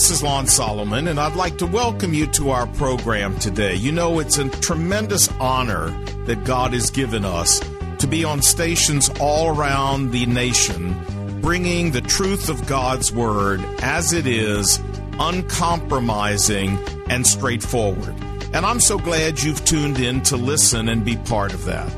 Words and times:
this 0.00 0.10
is 0.10 0.22
Lon 0.22 0.46
Solomon, 0.46 1.08
and 1.08 1.20
I'd 1.20 1.36
like 1.36 1.58
to 1.58 1.66
welcome 1.66 2.14
you 2.14 2.26
to 2.28 2.48
our 2.52 2.66
program 2.66 3.38
today. 3.38 3.74
You 3.74 3.92
know, 3.92 4.18
it's 4.18 4.38
a 4.38 4.48
tremendous 4.48 5.28
honor 5.38 5.90
that 6.24 6.42
God 6.44 6.72
has 6.72 6.88
given 6.88 7.22
us 7.22 7.60
to 7.98 8.06
be 8.06 8.24
on 8.24 8.40
stations 8.40 9.10
all 9.20 9.54
around 9.54 10.10
the 10.10 10.24
nation, 10.24 10.96
bringing 11.42 11.90
the 11.90 12.00
truth 12.00 12.48
of 12.48 12.66
God's 12.66 13.12
Word 13.12 13.60
as 13.82 14.14
it 14.14 14.26
is, 14.26 14.80
uncompromising 15.18 16.78
and 17.10 17.26
straightforward. 17.26 18.14
And 18.54 18.64
I'm 18.64 18.80
so 18.80 18.96
glad 18.96 19.42
you've 19.42 19.66
tuned 19.66 20.00
in 20.00 20.22
to 20.22 20.38
listen 20.38 20.88
and 20.88 21.04
be 21.04 21.18
part 21.18 21.52
of 21.52 21.66
that. 21.66 21.90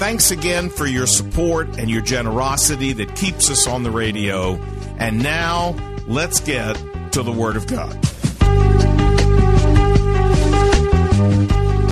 Thanks 0.00 0.32
again 0.32 0.70
for 0.70 0.86
your 0.86 1.06
support 1.06 1.78
and 1.78 1.88
your 1.88 2.02
generosity 2.02 2.92
that 2.94 3.14
keeps 3.14 3.48
us 3.48 3.68
on 3.68 3.84
the 3.84 3.92
radio. 3.92 4.56
And 4.98 5.22
now, 5.22 5.76
let's 6.08 6.40
get 6.40 6.76
to 7.14 7.22
the 7.22 7.30
Word 7.30 7.54
of 7.54 7.64
God. 7.68 7.94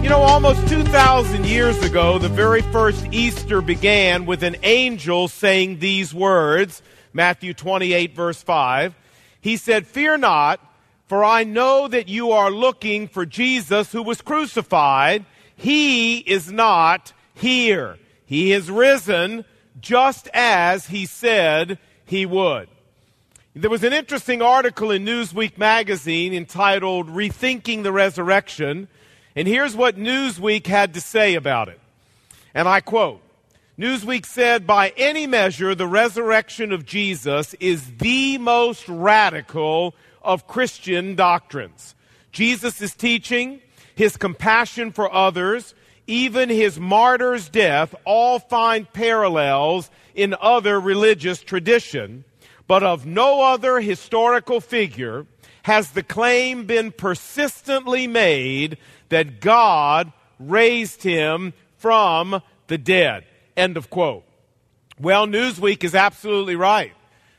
You 0.02 0.08
know, 0.08 0.18
almost 0.18 0.66
2,000 0.66 1.46
years 1.46 1.80
ago, 1.84 2.18
the 2.18 2.28
very 2.28 2.60
first 2.60 3.06
Easter 3.12 3.60
began 3.62 4.26
with 4.26 4.42
an 4.42 4.56
angel 4.64 5.28
saying 5.28 5.78
these 5.78 6.12
words 6.12 6.82
Matthew 7.12 7.54
28, 7.54 8.16
verse 8.16 8.42
5. 8.42 8.96
He 9.40 9.56
said, 9.56 9.86
Fear 9.86 10.18
not, 10.18 10.58
for 11.06 11.22
I 11.22 11.44
know 11.44 11.86
that 11.86 12.08
you 12.08 12.32
are 12.32 12.50
looking 12.50 13.06
for 13.06 13.24
Jesus 13.24 13.92
who 13.92 14.02
was 14.02 14.22
crucified. 14.22 15.24
He 15.54 16.18
is 16.18 16.50
not 16.50 17.12
here. 17.34 17.96
He 18.26 18.50
has 18.50 18.68
risen 18.68 19.44
just 19.80 20.28
as 20.34 20.86
he 20.86 21.06
said 21.06 21.78
he 22.06 22.26
would. 22.26 22.68
There 23.54 23.68
was 23.68 23.84
an 23.84 23.92
interesting 23.92 24.40
article 24.40 24.90
in 24.90 25.04
Newsweek 25.04 25.58
magazine 25.58 26.32
entitled 26.32 27.10
Rethinking 27.10 27.82
the 27.82 27.92
Resurrection, 27.92 28.88
and 29.36 29.46
here's 29.46 29.76
what 29.76 29.98
Newsweek 29.98 30.66
had 30.66 30.94
to 30.94 31.02
say 31.02 31.34
about 31.34 31.68
it. 31.68 31.78
And 32.54 32.66
I 32.66 32.80
quote 32.80 33.20
Newsweek 33.78 34.24
said, 34.24 34.66
By 34.66 34.94
any 34.96 35.26
measure, 35.26 35.74
the 35.74 35.86
resurrection 35.86 36.72
of 36.72 36.86
Jesus 36.86 37.52
is 37.60 37.98
the 37.98 38.38
most 38.38 38.88
radical 38.88 39.94
of 40.22 40.46
Christian 40.46 41.14
doctrines. 41.14 41.94
Jesus' 42.30 42.94
teaching, 42.94 43.60
his 43.94 44.16
compassion 44.16 44.92
for 44.92 45.12
others, 45.12 45.74
even 46.06 46.48
his 46.48 46.80
martyr's 46.80 47.50
death 47.50 47.94
all 48.06 48.38
find 48.38 48.90
parallels 48.94 49.90
in 50.14 50.34
other 50.40 50.80
religious 50.80 51.42
tradition 51.42 52.24
but 52.72 52.82
of 52.82 53.04
no 53.04 53.42
other 53.42 53.80
historical 53.80 54.58
figure 54.58 55.26
has 55.62 55.90
the 55.90 56.02
claim 56.02 56.64
been 56.64 56.90
persistently 56.90 58.06
made 58.06 58.78
that 59.10 59.42
God 59.42 60.10
raised 60.38 61.02
him 61.02 61.52
from 61.76 62.40
the 62.68 62.78
dead. 62.78 63.26
End 63.58 63.76
of 63.76 63.90
quote. 63.90 64.24
Well, 64.98 65.26
Newsweek 65.26 65.84
is 65.84 65.94
absolutely 65.94 66.56
right. 66.56 66.94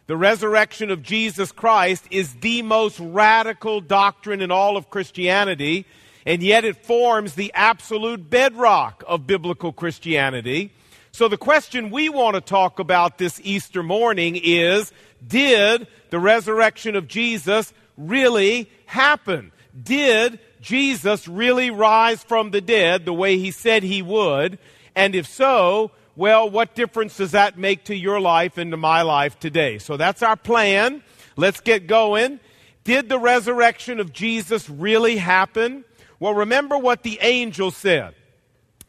The 0.05 0.15
resurrection 0.15 0.91
of 0.91 1.01
Jesus 1.01 1.51
Christ 1.51 2.05
is 2.11 2.35
the 2.35 2.61
most 2.61 2.99
radical 2.99 3.81
doctrine 3.81 4.39
in 4.39 4.51
all 4.51 4.77
of 4.77 4.91
Christianity, 4.91 5.87
and 6.27 6.43
yet 6.43 6.63
it 6.63 6.85
forms 6.85 7.33
the 7.33 7.51
absolute 7.55 8.29
bedrock 8.29 9.03
of 9.07 9.25
biblical 9.25 9.73
Christianity. 9.73 10.71
So 11.11 11.27
the 11.27 11.37
question 11.37 11.91
we 11.91 12.09
want 12.09 12.33
to 12.33 12.41
talk 12.41 12.79
about 12.79 13.19
this 13.19 13.39
Easter 13.43 13.83
morning 13.83 14.39
is, 14.43 14.91
did 15.27 15.87
the 16.09 16.19
resurrection 16.19 16.95
of 16.95 17.07
Jesus 17.07 17.73
really 17.97 18.69
happen? 18.85 19.51
Did 19.81 20.39
Jesus 20.61 21.27
really 21.27 21.71
rise 21.71 22.23
from 22.23 22.51
the 22.51 22.61
dead 22.61 23.05
the 23.05 23.13
way 23.13 23.37
he 23.37 23.51
said 23.51 23.83
he 23.83 24.01
would? 24.01 24.59
And 24.95 25.15
if 25.15 25.27
so, 25.27 25.91
well, 26.15 26.49
what 26.49 26.75
difference 26.75 27.17
does 27.17 27.31
that 27.31 27.57
make 27.57 27.85
to 27.85 27.95
your 27.95 28.19
life 28.19 28.57
and 28.57 28.71
to 28.71 28.77
my 28.77 29.01
life 29.01 29.39
today? 29.39 29.79
So 29.79 29.97
that's 29.97 30.21
our 30.21 30.35
plan. 30.35 31.03
Let's 31.35 31.59
get 31.59 31.87
going. 31.87 32.39
Did 32.83 33.09
the 33.09 33.19
resurrection 33.19 33.99
of 33.99 34.13
Jesus 34.13 34.69
really 34.69 35.17
happen? 35.17 35.85
Well, 36.19 36.35
remember 36.35 36.77
what 36.77 37.03
the 37.03 37.17
angel 37.21 37.71
said. 37.71 38.13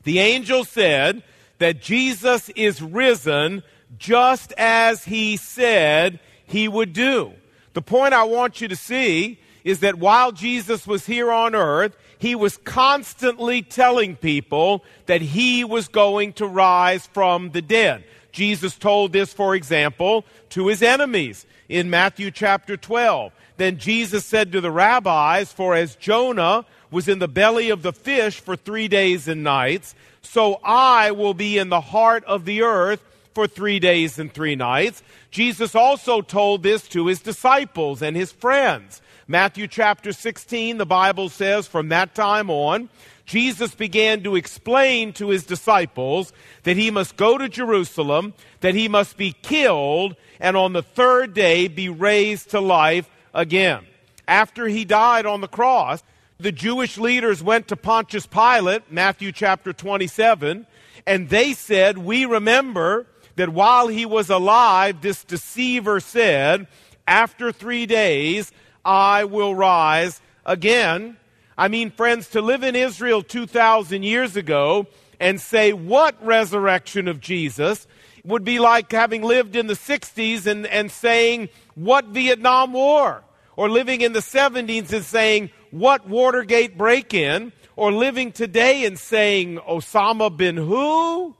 The 0.02 0.18
angel 0.18 0.64
said, 0.64 1.22
that 1.58 1.80
Jesus 1.80 2.48
is 2.50 2.82
risen 2.82 3.62
just 3.96 4.52
as 4.58 5.04
he 5.04 5.36
said 5.36 6.20
he 6.46 6.68
would 6.68 6.92
do. 6.92 7.32
The 7.72 7.82
point 7.82 8.14
I 8.14 8.24
want 8.24 8.60
you 8.60 8.68
to 8.68 8.76
see 8.76 9.38
is 9.64 9.80
that 9.80 9.96
while 9.96 10.30
Jesus 10.30 10.86
was 10.86 11.06
here 11.06 11.32
on 11.32 11.54
earth, 11.54 11.96
he 12.18 12.34
was 12.34 12.56
constantly 12.58 13.62
telling 13.62 14.16
people 14.16 14.84
that 15.06 15.20
he 15.20 15.64
was 15.64 15.88
going 15.88 16.34
to 16.34 16.46
rise 16.46 17.06
from 17.08 17.50
the 17.50 17.62
dead. 17.62 18.04
Jesus 18.30 18.76
told 18.76 19.12
this, 19.12 19.32
for 19.32 19.54
example, 19.54 20.24
to 20.50 20.66
his 20.66 20.82
enemies 20.82 21.46
in 21.68 21.90
Matthew 21.90 22.30
chapter 22.30 22.76
12. 22.76 23.32
Then 23.56 23.78
Jesus 23.78 24.24
said 24.24 24.52
to 24.52 24.60
the 24.60 24.70
rabbis, 24.70 25.52
For 25.52 25.74
as 25.74 25.96
Jonah 25.96 26.66
was 26.90 27.08
in 27.08 27.18
the 27.20 27.28
belly 27.28 27.70
of 27.70 27.82
the 27.82 27.92
fish 27.92 28.40
for 28.40 28.56
three 28.56 28.88
days 28.88 29.28
and 29.28 29.44
nights, 29.44 29.94
so 30.22 30.60
I 30.64 31.12
will 31.12 31.34
be 31.34 31.58
in 31.58 31.68
the 31.68 31.80
heart 31.80 32.24
of 32.24 32.44
the 32.44 32.62
earth 32.62 33.02
for 33.34 33.46
three 33.46 33.78
days 33.78 34.18
and 34.18 34.32
three 34.32 34.56
nights. 34.56 35.02
Jesus 35.34 35.74
also 35.74 36.20
told 36.20 36.62
this 36.62 36.86
to 36.86 37.08
his 37.08 37.20
disciples 37.20 38.02
and 38.02 38.16
his 38.16 38.30
friends. 38.30 39.02
Matthew 39.26 39.66
chapter 39.66 40.12
16, 40.12 40.78
the 40.78 40.86
Bible 40.86 41.28
says, 41.28 41.66
from 41.66 41.88
that 41.88 42.14
time 42.14 42.50
on, 42.50 42.88
Jesus 43.26 43.74
began 43.74 44.22
to 44.22 44.36
explain 44.36 45.12
to 45.14 45.30
his 45.30 45.42
disciples 45.42 46.32
that 46.62 46.76
he 46.76 46.92
must 46.92 47.16
go 47.16 47.36
to 47.36 47.48
Jerusalem, 47.48 48.34
that 48.60 48.76
he 48.76 48.86
must 48.86 49.16
be 49.16 49.32
killed, 49.32 50.14
and 50.38 50.56
on 50.56 50.72
the 50.72 50.84
third 50.84 51.34
day 51.34 51.66
be 51.66 51.88
raised 51.88 52.50
to 52.50 52.60
life 52.60 53.10
again. 53.34 53.84
After 54.28 54.68
he 54.68 54.84
died 54.84 55.26
on 55.26 55.40
the 55.40 55.48
cross, 55.48 56.04
the 56.38 56.52
Jewish 56.52 56.96
leaders 56.96 57.42
went 57.42 57.66
to 57.68 57.76
Pontius 57.76 58.28
Pilate, 58.28 58.82
Matthew 58.88 59.32
chapter 59.32 59.72
27, 59.72 60.64
and 61.08 61.28
they 61.28 61.54
said, 61.54 61.98
We 61.98 62.24
remember 62.24 63.08
that 63.36 63.48
while 63.48 63.88
he 63.88 64.06
was 64.06 64.30
alive, 64.30 65.00
this 65.00 65.24
deceiver 65.24 66.00
said, 66.00 66.66
After 67.06 67.52
three 67.52 67.86
days, 67.86 68.52
I 68.84 69.24
will 69.24 69.54
rise 69.54 70.20
again. 70.44 71.16
I 71.56 71.68
mean, 71.68 71.90
friends, 71.90 72.28
to 72.30 72.40
live 72.40 72.62
in 72.62 72.74
Israel 72.76 73.22
2,000 73.22 74.02
years 74.02 74.36
ago 74.36 74.86
and 75.20 75.40
say, 75.40 75.72
What 75.72 76.24
resurrection 76.24 77.08
of 77.08 77.20
Jesus? 77.20 77.86
would 78.26 78.42
be 78.42 78.58
like 78.58 78.90
having 78.90 79.20
lived 79.20 79.54
in 79.54 79.66
the 79.66 79.74
60s 79.74 80.46
and, 80.46 80.66
and 80.66 80.90
saying, 80.90 81.50
What 81.74 82.06
Vietnam 82.06 82.72
War? 82.72 83.22
Or 83.56 83.68
living 83.68 84.00
in 84.00 84.14
the 84.14 84.20
70s 84.20 84.92
and 84.92 85.04
saying, 85.04 85.50
what 85.74 86.08
Watergate 86.08 86.78
break 86.78 87.12
in 87.12 87.50
or 87.74 87.90
living 87.90 88.30
today 88.30 88.84
and 88.84 88.96
saying 88.96 89.58
Osama 89.58 90.34
bin 90.34 90.56
who? 90.56 91.34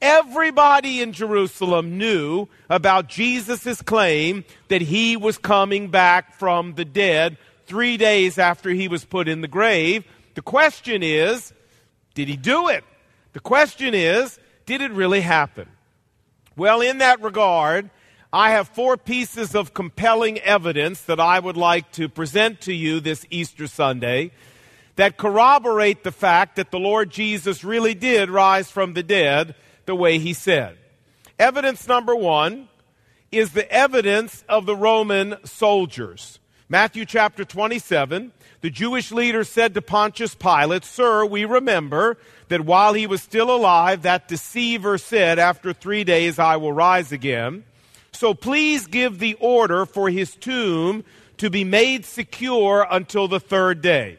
Everybody 0.00 1.02
in 1.02 1.12
Jerusalem 1.12 1.98
knew 1.98 2.48
about 2.70 3.08
Jesus' 3.08 3.82
claim 3.82 4.44
that 4.68 4.80
he 4.80 5.16
was 5.16 5.36
coming 5.36 5.88
back 5.88 6.34
from 6.38 6.74
the 6.74 6.86
dead 6.86 7.36
three 7.66 7.98
days 7.98 8.38
after 8.38 8.70
he 8.70 8.88
was 8.88 9.04
put 9.04 9.28
in 9.28 9.42
the 9.42 9.48
grave. 9.48 10.04
The 10.34 10.42
question 10.42 11.02
is, 11.02 11.52
did 12.14 12.28
he 12.28 12.36
do 12.36 12.68
it? 12.68 12.82
The 13.34 13.40
question 13.40 13.92
is, 13.94 14.38
did 14.64 14.80
it 14.80 14.90
really 14.92 15.20
happen? 15.20 15.68
Well, 16.56 16.80
in 16.80 16.98
that 16.98 17.22
regard, 17.22 17.90
I 18.32 18.52
have 18.52 18.68
four 18.68 18.96
pieces 18.96 19.54
of 19.54 19.74
compelling 19.74 20.38
evidence 20.38 21.02
that 21.02 21.20
I 21.20 21.38
would 21.38 21.56
like 21.56 21.92
to 21.92 22.08
present 22.08 22.62
to 22.62 22.72
you 22.72 23.00
this 23.00 23.26
Easter 23.28 23.66
Sunday 23.66 24.30
that 24.96 25.16
corroborate 25.16 26.04
the 26.04 26.12
fact 26.12 26.56
that 26.56 26.70
the 26.70 26.78
Lord 26.78 27.10
Jesus 27.10 27.64
really 27.64 27.94
did 27.94 28.30
rise 28.30 28.70
from 28.70 28.94
the 28.94 29.02
dead 29.02 29.54
the 29.86 29.94
way 29.94 30.18
he 30.18 30.32
said. 30.32 30.76
Evidence 31.38 31.88
number 31.88 32.14
one 32.14 32.68
is 33.32 33.52
the 33.52 33.70
evidence 33.72 34.44
of 34.48 34.66
the 34.66 34.76
Roman 34.76 35.36
soldiers. 35.44 36.38
Matthew 36.68 37.04
chapter 37.04 37.44
27, 37.44 38.32
the 38.60 38.70
Jewish 38.70 39.10
leader 39.10 39.42
said 39.42 39.74
to 39.74 39.82
Pontius 39.82 40.34
Pilate, 40.34 40.84
Sir, 40.84 41.24
we 41.24 41.44
remember 41.44 42.18
that 42.48 42.60
while 42.60 42.94
he 42.94 43.06
was 43.06 43.22
still 43.22 43.50
alive, 43.50 44.02
that 44.02 44.28
deceiver 44.28 44.98
said, 44.98 45.38
After 45.38 45.72
three 45.72 46.04
days 46.04 46.38
I 46.38 46.56
will 46.56 46.72
rise 46.72 47.10
again. 47.10 47.64
So 48.12 48.34
please 48.34 48.86
give 48.86 49.18
the 49.18 49.34
order 49.40 49.86
for 49.86 50.10
his 50.10 50.36
tomb 50.36 51.04
to 51.38 51.48
be 51.48 51.64
made 51.64 52.04
secure 52.04 52.86
until 52.90 53.28
the 53.28 53.40
third 53.40 53.80
day. 53.80 54.18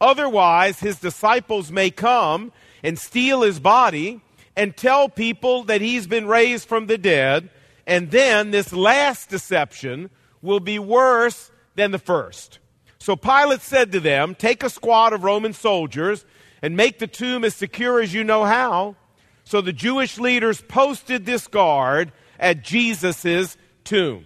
Otherwise, 0.00 0.80
his 0.80 0.98
disciples 0.98 1.70
may 1.70 1.90
come 1.90 2.50
and 2.82 2.98
steal 2.98 3.42
his 3.42 3.60
body 3.60 4.20
and 4.56 4.76
tell 4.76 5.08
people 5.08 5.64
that 5.64 5.80
he's 5.80 6.06
been 6.06 6.26
raised 6.26 6.68
from 6.68 6.86
the 6.86 6.98
dead, 6.98 7.50
and 7.86 8.10
then 8.10 8.50
this 8.50 8.72
last 8.72 9.28
deception 9.28 10.10
will 10.40 10.60
be 10.60 10.78
worse 10.78 11.50
than 11.74 11.90
the 11.90 11.98
first. 11.98 12.58
So 12.98 13.16
Pilate 13.16 13.62
said 13.62 13.92
to 13.92 14.00
them, 14.00 14.34
Take 14.34 14.62
a 14.62 14.70
squad 14.70 15.12
of 15.12 15.24
Roman 15.24 15.52
soldiers 15.52 16.24
and 16.60 16.76
make 16.76 16.98
the 16.98 17.06
tomb 17.06 17.44
as 17.44 17.54
secure 17.54 18.00
as 18.00 18.14
you 18.14 18.22
know 18.22 18.44
how. 18.44 18.96
So 19.44 19.60
the 19.60 19.72
Jewish 19.72 20.18
leaders 20.18 20.60
posted 20.60 21.26
this 21.26 21.48
guard 21.48 22.12
at 22.38 22.62
Jesus' 22.62 23.56
tomb. 23.84 24.24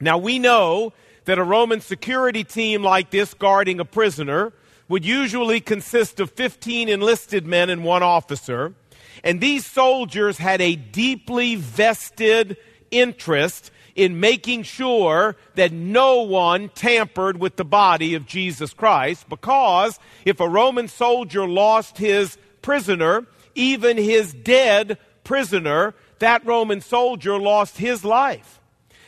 Now 0.00 0.18
we 0.18 0.38
know 0.38 0.92
that 1.24 1.38
a 1.38 1.44
Roman 1.44 1.80
security 1.80 2.42
team 2.42 2.82
like 2.82 3.10
this 3.10 3.34
guarding 3.34 3.78
a 3.78 3.84
prisoner 3.84 4.52
would 4.88 5.04
usually 5.04 5.60
consist 5.60 6.18
of 6.18 6.30
15 6.32 6.88
enlisted 6.88 7.46
men 7.46 7.70
and 7.70 7.84
one 7.84 8.02
officer. 8.02 8.74
And 9.24 9.40
these 9.40 9.64
soldiers 9.64 10.38
had 10.38 10.60
a 10.60 10.76
deeply 10.76 11.56
vested 11.56 12.56
interest 12.90 13.70
in 13.94 14.20
making 14.20 14.62
sure 14.62 15.36
that 15.54 15.72
no 15.72 16.22
one 16.22 16.70
tampered 16.70 17.38
with 17.38 17.56
the 17.56 17.64
body 17.64 18.14
of 18.14 18.26
Jesus 18.26 18.72
Christ 18.72 19.28
because 19.28 19.98
if 20.24 20.40
a 20.40 20.48
Roman 20.48 20.88
soldier 20.88 21.46
lost 21.46 21.98
his 21.98 22.38
prisoner, 22.62 23.26
even 23.54 23.96
his 23.96 24.32
dead 24.32 24.98
prisoner, 25.24 25.94
that 26.20 26.44
Roman 26.46 26.80
soldier 26.80 27.38
lost 27.38 27.78
his 27.78 28.04
life. 28.04 28.60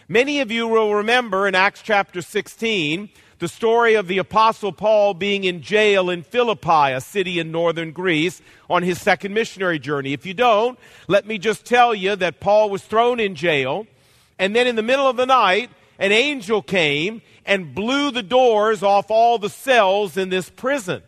Many 0.08 0.40
of 0.40 0.50
you 0.50 0.68
will 0.68 0.94
remember 0.94 1.48
in 1.48 1.54
Acts 1.54 1.80
chapter 1.82 2.20
16 2.20 3.08
the 3.44 3.48
story 3.48 3.92
of 3.92 4.08
the 4.08 4.16
Apostle 4.16 4.72
Paul 4.72 5.12
being 5.12 5.44
in 5.44 5.60
jail 5.60 6.08
in 6.08 6.22
Philippi, 6.22 6.92
a 6.92 7.00
city 7.02 7.38
in 7.38 7.52
northern 7.52 7.92
Greece, 7.92 8.40
on 8.70 8.82
his 8.82 8.98
second 8.98 9.34
missionary 9.34 9.78
journey. 9.78 10.14
If 10.14 10.24
you 10.24 10.32
don't, 10.32 10.78
let 11.08 11.26
me 11.26 11.36
just 11.36 11.66
tell 11.66 11.94
you 11.94 12.16
that 12.16 12.40
Paul 12.40 12.70
was 12.70 12.82
thrown 12.82 13.20
in 13.20 13.34
jail, 13.34 13.86
and 14.38 14.56
then 14.56 14.66
in 14.66 14.76
the 14.76 14.82
middle 14.82 15.06
of 15.06 15.18
the 15.18 15.26
night, 15.26 15.68
an 15.98 16.10
angel 16.10 16.62
came 16.62 17.20
and 17.44 17.74
blew 17.74 18.10
the 18.10 18.22
doors 18.22 18.82
off 18.82 19.10
all 19.10 19.36
the 19.36 19.50
cells 19.50 20.16
in 20.16 20.30
this 20.30 20.48
prison. 20.48 21.02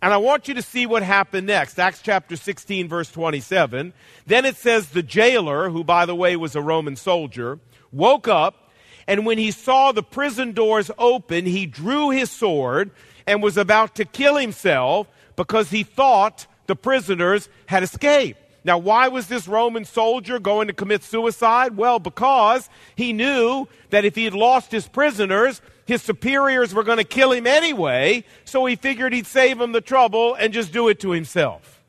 And 0.00 0.10
I 0.10 0.16
want 0.16 0.48
you 0.48 0.54
to 0.54 0.62
see 0.62 0.86
what 0.86 1.02
happened 1.02 1.48
next. 1.48 1.78
Acts 1.78 2.00
chapter 2.00 2.36
16, 2.36 2.88
verse 2.88 3.12
27. 3.12 3.92
Then 4.26 4.46
it 4.46 4.56
says, 4.56 4.88
The 4.88 5.02
jailer, 5.02 5.68
who 5.68 5.84
by 5.84 6.06
the 6.06 6.14
way 6.14 6.34
was 6.34 6.56
a 6.56 6.62
Roman 6.62 6.96
soldier, 6.96 7.58
woke 7.92 8.26
up, 8.26 8.63
and 9.06 9.26
when 9.26 9.38
he 9.38 9.50
saw 9.50 9.92
the 9.92 10.02
prison 10.02 10.52
doors 10.52 10.90
open, 10.98 11.46
he 11.46 11.66
drew 11.66 12.10
his 12.10 12.30
sword 12.30 12.90
and 13.26 13.42
was 13.42 13.56
about 13.56 13.94
to 13.96 14.04
kill 14.04 14.36
himself 14.36 15.08
because 15.36 15.70
he 15.70 15.82
thought 15.82 16.46
the 16.66 16.76
prisoners 16.76 17.48
had 17.66 17.82
escaped. 17.82 18.40
Now, 18.64 18.78
why 18.78 19.08
was 19.08 19.26
this 19.26 19.46
Roman 19.46 19.84
soldier 19.84 20.38
going 20.38 20.68
to 20.68 20.72
commit 20.72 21.02
suicide? 21.02 21.76
Well, 21.76 21.98
because 21.98 22.70
he 22.96 23.12
knew 23.12 23.68
that 23.90 24.06
if 24.06 24.14
he 24.14 24.24
had 24.24 24.32
lost 24.32 24.72
his 24.72 24.88
prisoners, 24.88 25.60
his 25.84 26.00
superiors 26.00 26.72
were 26.72 26.82
going 26.82 26.96
to 26.96 27.04
kill 27.04 27.32
him 27.32 27.46
anyway, 27.46 28.24
so 28.46 28.64
he 28.64 28.76
figured 28.76 29.12
he'd 29.12 29.26
save 29.26 29.58
them 29.58 29.72
the 29.72 29.82
trouble 29.82 30.34
and 30.34 30.54
just 30.54 30.72
do 30.72 30.88
it 30.88 31.00
to 31.00 31.10
himself. 31.10 31.82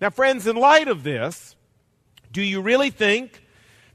Now, 0.00 0.10
friends, 0.10 0.48
in 0.48 0.56
light 0.56 0.88
of 0.88 1.04
this, 1.04 1.54
do 2.32 2.42
you 2.42 2.60
really 2.60 2.90
think 2.90 3.44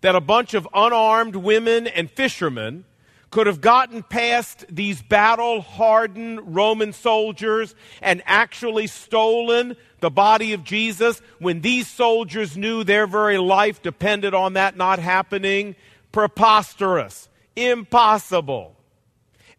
that 0.03 0.15
a 0.15 0.21
bunch 0.21 0.53
of 0.53 0.67
unarmed 0.73 1.33
women 1.33 1.87
and 1.87 2.11
fishermen 2.11 2.83
could 3.31 3.47
have 3.47 3.61
gotten 3.61 4.03
past 4.03 4.65
these 4.69 5.01
battle 5.01 5.61
hardened 5.61 6.53
Roman 6.53 6.91
soldiers 6.91 7.73
and 8.01 8.21
actually 8.25 8.85
stolen 8.87 9.77
the 10.01 10.11
body 10.11 10.51
of 10.51 10.65
Jesus 10.65 11.21
when 11.39 11.61
these 11.61 11.87
soldiers 11.87 12.57
knew 12.57 12.83
their 12.83 13.07
very 13.07 13.37
life 13.37 13.81
depended 13.81 14.33
on 14.33 14.53
that 14.53 14.75
not 14.75 14.99
happening? 14.99 15.73
Preposterous. 16.11 17.29
Impossible. 17.55 18.75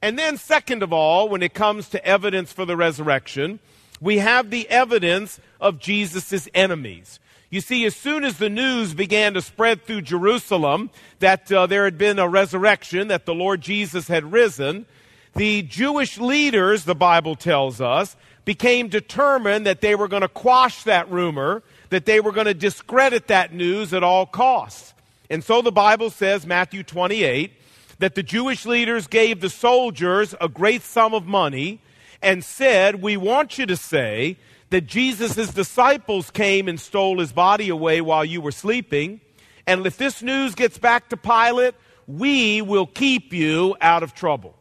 And 0.03 0.19
then, 0.19 0.37
second 0.37 0.83
of 0.83 0.93
all, 0.93 1.31
when 1.31 1.43
it 1.43 1.55
comes 1.55 1.89
to 1.89 2.07
evidence 2.07 2.53
for 2.53 2.67
the 2.67 2.77
resurrection, 2.77 3.61
we 3.99 4.19
have 4.19 4.51
the 4.51 4.69
evidence 4.69 5.41
of 5.59 5.81
Jesus' 5.81 6.49
enemies. 6.55 7.19
You 7.51 7.61
see, 7.61 7.85
as 7.85 7.95
soon 7.95 8.25
as 8.25 8.39
the 8.39 8.49
news 8.49 8.95
began 8.95 9.35
to 9.35 9.43
spread 9.43 9.85
through 9.85 10.03
Jerusalem 10.03 10.91
that 11.21 11.53
uh, 11.53 11.67
there 11.67 11.85
had 11.85 11.99
been 11.99 12.19
a 12.19 12.29
resurrection, 12.29 13.09
that 13.09 13.27
the 13.27 13.35
Lord 13.35 13.61
Jesus 13.61 14.09
had 14.09 14.33
risen, 14.33 14.87
the 15.35 15.63
Jewish 15.63 16.19
leaders, 16.19 16.85
the 16.85 16.95
Bible 16.95 17.37
tells 17.37 17.81
us, 17.81 18.17
became 18.45 18.89
determined 18.89 19.67
that 19.67 19.81
they 19.81 19.95
were 19.95 20.09
going 20.09 20.23
to 20.23 20.29
quash 20.29 20.85
that 20.85 21.11
rumor, 21.11 21.63
that 21.91 22.07
they 22.07 22.21
were 22.21 22.33
going 22.33 22.47
to 22.47 22.55
discredit 22.55 23.29
that 23.29 23.53
news 23.53 23.93
at 23.93 24.03
all 24.03 24.27
costs. 24.27 24.95
And 25.31 25.43
so 25.43 25.63
the 25.63 25.73
Bible 25.73 26.11
says, 26.11 26.47
Matthew 26.47 26.83
28, 26.83 27.53
that 27.99 28.15
the 28.15 28.23
Jewish 28.23 28.67
leaders 28.67 29.07
gave 29.07 29.41
the 29.41 29.51
soldiers 29.51 30.35
a 30.41 30.49
great 30.49 30.83
sum 30.83 31.15
of 31.15 31.27
money 31.27 31.81
and 32.21 32.45
said, 32.45 33.03
We 33.03 33.17
want 33.17 33.59
you 33.59 33.67
to 33.67 33.77
say 33.77 34.37
that 34.75 34.89
Jesus' 34.89 35.55
disciples 35.55 36.33
came 36.33 36.67
and 36.67 36.81
stole 36.81 37.21
his 37.21 37.33
body 37.33 37.69
away 37.69 38.01
while 38.01 38.25
you 38.25 38.41
were 38.41 38.51
sleeping. 38.51 39.21
And 39.69 39.87
if 39.87 39.97
this 39.97 40.21
news 40.21 40.57
gets 40.57 40.79
back 40.79 41.11
to 41.11 41.17
Pilate, 41.17 41.77
we 42.09 42.61
will 42.61 42.89
keep 42.89 43.33
you 43.33 43.77
out 43.81 44.03
of 44.03 44.15
trouble. 44.15 44.57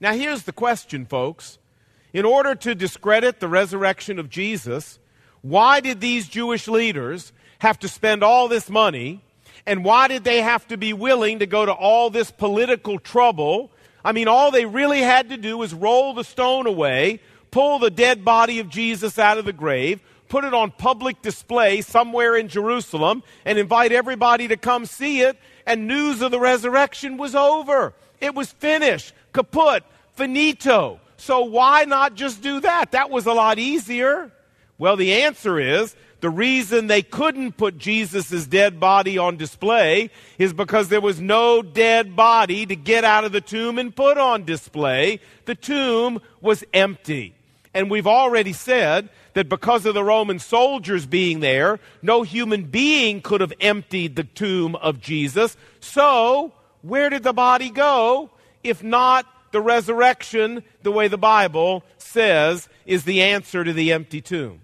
Now, 0.00 0.12
here's 0.12 0.42
the 0.42 0.52
question, 0.52 1.06
folks. 1.06 1.60
In 2.12 2.24
order 2.24 2.56
to 2.56 2.74
discredit 2.74 3.38
the 3.38 3.46
resurrection 3.46 4.18
of 4.18 4.28
Jesus, 4.28 4.98
why 5.40 5.78
did 5.78 6.00
these 6.00 6.26
Jewish 6.26 6.66
leaders 6.66 7.32
have 7.60 7.78
to 7.78 7.88
spend 7.88 8.24
all 8.24 8.48
this 8.48 8.68
money? 8.68 9.22
And 9.64 9.84
why 9.84 10.08
did 10.08 10.24
they 10.24 10.42
have 10.42 10.66
to 10.66 10.76
be 10.76 10.92
willing 10.92 11.38
to 11.38 11.46
go 11.46 11.64
to 11.64 11.72
all 11.72 12.10
this 12.10 12.32
political 12.32 12.98
trouble? 12.98 13.70
I 14.04 14.10
mean, 14.10 14.26
all 14.26 14.50
they 14.50 14.66
really 14.66 15.00
had 15.00 15.28
to 15.28 15.36
do 15.36 15.58
was 15.58 15.72
roll 15.72 16.12
the 16.12 16.24
stone 16.24 16.66
away, 16.66 17.20
pull 17.52 17.78
the 17.78 17.90
dead 17.90 18.24
body 18.24 18.58
of 18.58 18.68
Jesus 18.68 19.16
out 19.16 19.38
of 19.38 19.44
the 19.44 19.52
grave, 19.52 20.00
put 20.28 20.42
it 20.42 20.54
on 20.54 20.72
public 20.72 21.22
display 21.22 21.82
somewhere 21.82 22.34
in 22.34 22.48
Jerusalem, 22.48 23.22
and 23.44 23.58
invite 23.58 23.92
everybody 23.92 24.48
to 24.48 24.56
come 24.56 24.86
see 24.86 25.20
it, 25.20 25.38
and 25.64 25.86
news 25.86 26.20
of 26.22 26.32
the 26.32 26.40
resurrection 26.40 27.16
was 27.18 27.36
over. 27.36 27.92
It 28.20 28.34
was 28.34 28.50
finished, 28.50 29.12
kaput, 29.32 29.84
finito. 30.16 30.98
So 31.18 31.44
why 31.44 31.84
not 31.84 32.14
just 32.14 32.42
do 32.42 32.60
that? 32.60 32.92
That 32.92 33.10
was 33.10 33.26
a 33.26 33.32
lot 33.32 33.60
easier. 33.60 34.32
Well, 34.78 34.96
the 34.96 35.22
answer 35.22 35.60
is 35.60 35.94
the 36.20 36.30
reason 36.30 36.86
they 36.86 37.02
couldn't 37.02 37.56
put 37.56 37.78
Jesus' 37.78 38.46
dead 38.46 38.80
body 38.80 39.18
on 39.18 39.36
display 39.36 40.10
is 40.38 40.52
because 40.52 40.88
there 40.88 41.00
was 41.00 41.20
no 41.20 41.62
dead 41.62 42.16
body 42.16 42.64
to 42.64 42.74
get 42.74 43.04
out 43.04 43.24
of 43.24 43.32
the 43.32 43.40
tomb 43.40 43.78
and 43.78 43.94
put 43.94 44.18
on 44.18 44.44
display. 44.44 45.20
The 45.44 45.54
tomb 45.54 46.20
was 46.40 46.64
empty. 46.72 47.34
And 47.74 47.90
we've 47.90 48.06
already 48.06 48.52
said 48.52 49.08
that 49.34 49.48
because 49.48 49.86
of 49.86 49.94
the 49.94 50.04
Roman 50.04 50.38
soldiers 50.38 51.06
being 51.06 51.40
there, 51.40 51.80
no 52.02 52.22
human 52.22 52.64
being 52.64 53.22
could 53.22 53.40
have 53.40 53.52
emptied 53.60 54.16
the 54.16 54.24
tomb 54.24 54.76
of 54.76 55.00
Jesus. 55.00 55.56
So, 55.80 56.52
where 56.82 57.08
did 57.08 57.22
the 57.22 57.32
body 57.32 57.70
go 57.70 58.30
if 58.62 58.82
not 58.82 59.26
the 59.52 59.60
resurrection, 59.60 60.62
the 60.82 60.92
way 60.92 61.08
the 61.08 61.18
Bible 61.18 61.84
says, 61.98 62.68
is 62.84 63.04
the 63.04 63.22
answer 63.22 63.64
to 63.64 63.72
the 63.72 63.92
empty 63.92 64.20
tomb? 64.20 64.60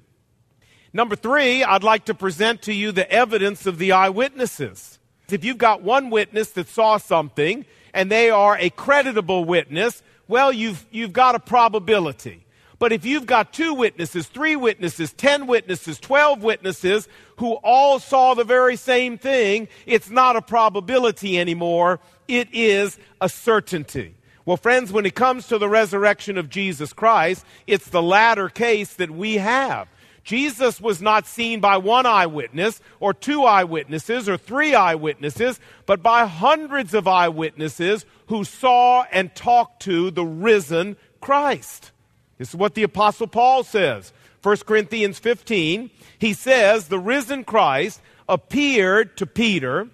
Number 0.93 1.17
three, 1.17 1.63
I'd 1.63 1.85
like 1.85 2.07
to 2.07 2.15
present 2.15 2.63
to 2.63 2.73
you 2.73 2.93
the 2.93 3.11
evidence 3.11 3.67
of 3.67 3.79
the 3.79 3.93
eyewitnesses. 3.93 4.99
If 5.31 5.45
you've 5.45 5.59
got 5.59 5.83
one 5.83 6.11
witness 6.11 6.51
that 6.53 6.69
saw 6.69 6.97
something 6.97 7.67
and 7.93 8.11
they 8.11 8.31
are 8.31 8.57
a 8.59 8.71
creditable 8.71 9.45
witness, 9.45 10.03
well, 10.27 10.53
you've, 10.53 10.87
you've 10.91 11.13
got 11.13 11.35
a 11.35 11.39
probability. 11.39 12.45
But 12.79 12.93
if 12.93 13.05
you've 13.05 13.27
got 13.27 13.53
two 13.53 13.75
witnesses, 13.75 14.27
three 14.27 14.55
witnesses, 14.55 15.13
ten 15.13 15.47
witnesses, 15.47 15.99
twelve 15.99 16.43
witnesses 16.43 17.09
who 17.39 17.55
all 17.55 17.99
saw 17.99 18.35
the 18.35 18.45
very 18.45 18.77
same 18.77 19.19
thing, 19.19 19.69
it's 19.85 20.11
not 20.11 20.37
a 20.37 20.43
probability 20.43 21.39
anymore. 21.41 21.99
It 22.29 22.49
is 22.53 22.99
a 23.21 23.29
certainty. 23.29 24.15
Well, 24.45 24.57
friends, 24.57 24.93
when 24.93 25.07
it 25.07 25.15
comes 25.15 25.49
to 25.49 25.59
the 25.59 25.69
resurrection 25.69 26.39
of 26.39 26.49
Jesus 26.49 26.93
Christ, 26.93 27.45
it's 27.67 27.91
the 27.91 28.03
latter 28.03 28.49
case 28.49 28.95
that 28.95 29.11
we 29.11 29.35
have. 29.35 29.89
Jesus 30.25 30.81
was 30.81 31.03
not 31.03 31.27
seen 31.27 31.61
by 31.61 31.79
one 31.79 32.07
eyewitness 32.07 32.81
or 33.01 33.13
two 33.13 33.45
eyewitnesses 33.45 34.29
or 34.29 34.37
three 34.37 34.75
eyewitnesses, 34.75 35.59
but 35.87 36.03
by 36.03 36.27
hundreds 36.27 36.95
of 36.95 37.09
eyewitnesses 37.09 38.07
who 38.27 38.45
saw 38.45 39.05
and 39.11 39.35
talked 39.35 39.83
to 39.83 40.11
the 40.11 40.25
risen 40.25 40.97
Christ. 41.21 41.93
This 42.39 42.51
is 42.51 42.57
what 42.57 42.75
the 42.75 42.85
Apostle 42.85 43.27
Paul 43.27 43.65
says. 43.65 44.13
1 44.43 44.57
Corinthians 44.59 45.19
15, 45.19 45.91
he 46.19 46.33
says, 46.33 46.89
The 46.89 46.99
risen 46.99 47.45
Christ 47.45 48.01
appeared 48.29 49.17
to 49.17 49.27
Peter 49.27 49.89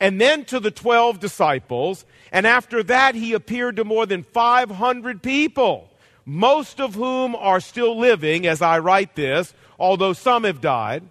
and 0.00 0.20
then 0.20 0.44
to 0.46 0.58
the 0.58 0.72
12 0.72 1.20
disciples, 1.20 2.04
and 2.32 2.46
after 2.46 2.82
that, 2.82 3.14
he 3.14 3.32
appeared 3.32 3.76
to 3.76 3.84
more 3.84 4.06
than 4.06 4.24
500 4.24 5.22
people, 5.22 5.88
most 6.24 6.80
of 6.80 6.94
whom 6.94 7.36
are 7.36 7.60
still 7.60 7.96
living 7.96 8.46
as 8.46 8.60
I 8.60 8.80
write 8.80 9.14
this, 9.14 9.54
although 9.78 10.12
some 10.12 10.44
have 10.44 10.60
died. 10.60 11.04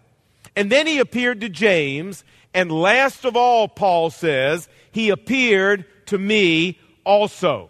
And 0.55 0.69
then 0.69 0.85
he 0.85 0.99
appeared 0.99 1.41
to 1.41 1.49
James, 1.49 2.25
and 2.53 2.71
last 2.71 3.25
of 3.25 3.37
all, 3.37 3.67
Paul 3.67 4.09
says, 4.09 4.67
he 4.91 5.09
appeared 5.09 5.85
to 6.07 6.17
me 6.17 6.77
also. 7.05 7.69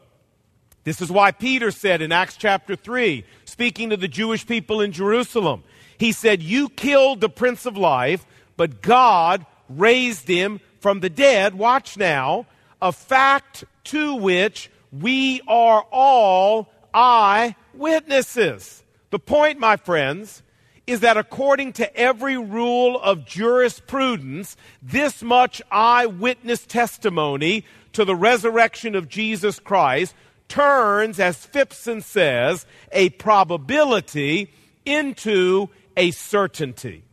This 0.83 1.01
is 1.01 1.11
why 1.11 1.31
Peter 1.31 1.71
said 1.71 2.01
in 2.01 2.11
Acts 2.11 2.35
chapter 2.35 2.75
3, 2.75 3.25
speaking 3.45 3.89
to 3.91 3.97
the 3.97 4.07
Jewish 4.07 4.45
people 4.45 4.81
in 4.81 4.91
Jerusalem, 4.91 5.63
he 5.97 6.11
said, 6.11 6.43
You 6.43 6.69
killed 6.69 7.21
the 7.21 7.29
Prince 7.29 7.65
of 7.65 7.77
Life, 7.77 8.25
but 8.57 8.81
God 8.81 9.45
raised 9.69 10.27
him 10.27 10.59
from 10.79 10.99
the 10.99 11.09
dead. 11.09 11.55
Watch 11.55 11.97
now, 11.97 12.45
a 12.81 12.91
fact 12.91 13.63
to 13.85 14.15
which 14.15 14.69
we 14.91 15.41
are 15.47 15.85
all 15.91 16.69
eyewitnesses. 16.93 18.83
The 19.09 19.19
point, 19.19 19.59
my 19.59 19.77
friends, 19.77 20.43
is 20.85 20.99
that 20.99 21.15
according 21.15 21.73
to 21.73 21.95
every 21.95 22.37
rule 22.37 22.99
of 22.99 23.25
jurisprudence, 23.25 24.57
this 24.81 25.23
much 25.23 25.61
eyewitness 25.71 26.65
testimony 26.65 27.63
to 27.93 28.03
the 28.03 28.15
resurrection 28.15 28.95
of 28.95 29.07
Jesus 29.07 29.59
Christ 29.59 30.13
turns, 30.47 31.19
as 31.19 31.45
Phipson 31.47 32.01
says, 32.03 32.65
a 32.91 33.09
probability 33.09 34.51
into 34.85 35.69
a 35.97 36.12
certainty. 36.12 37.03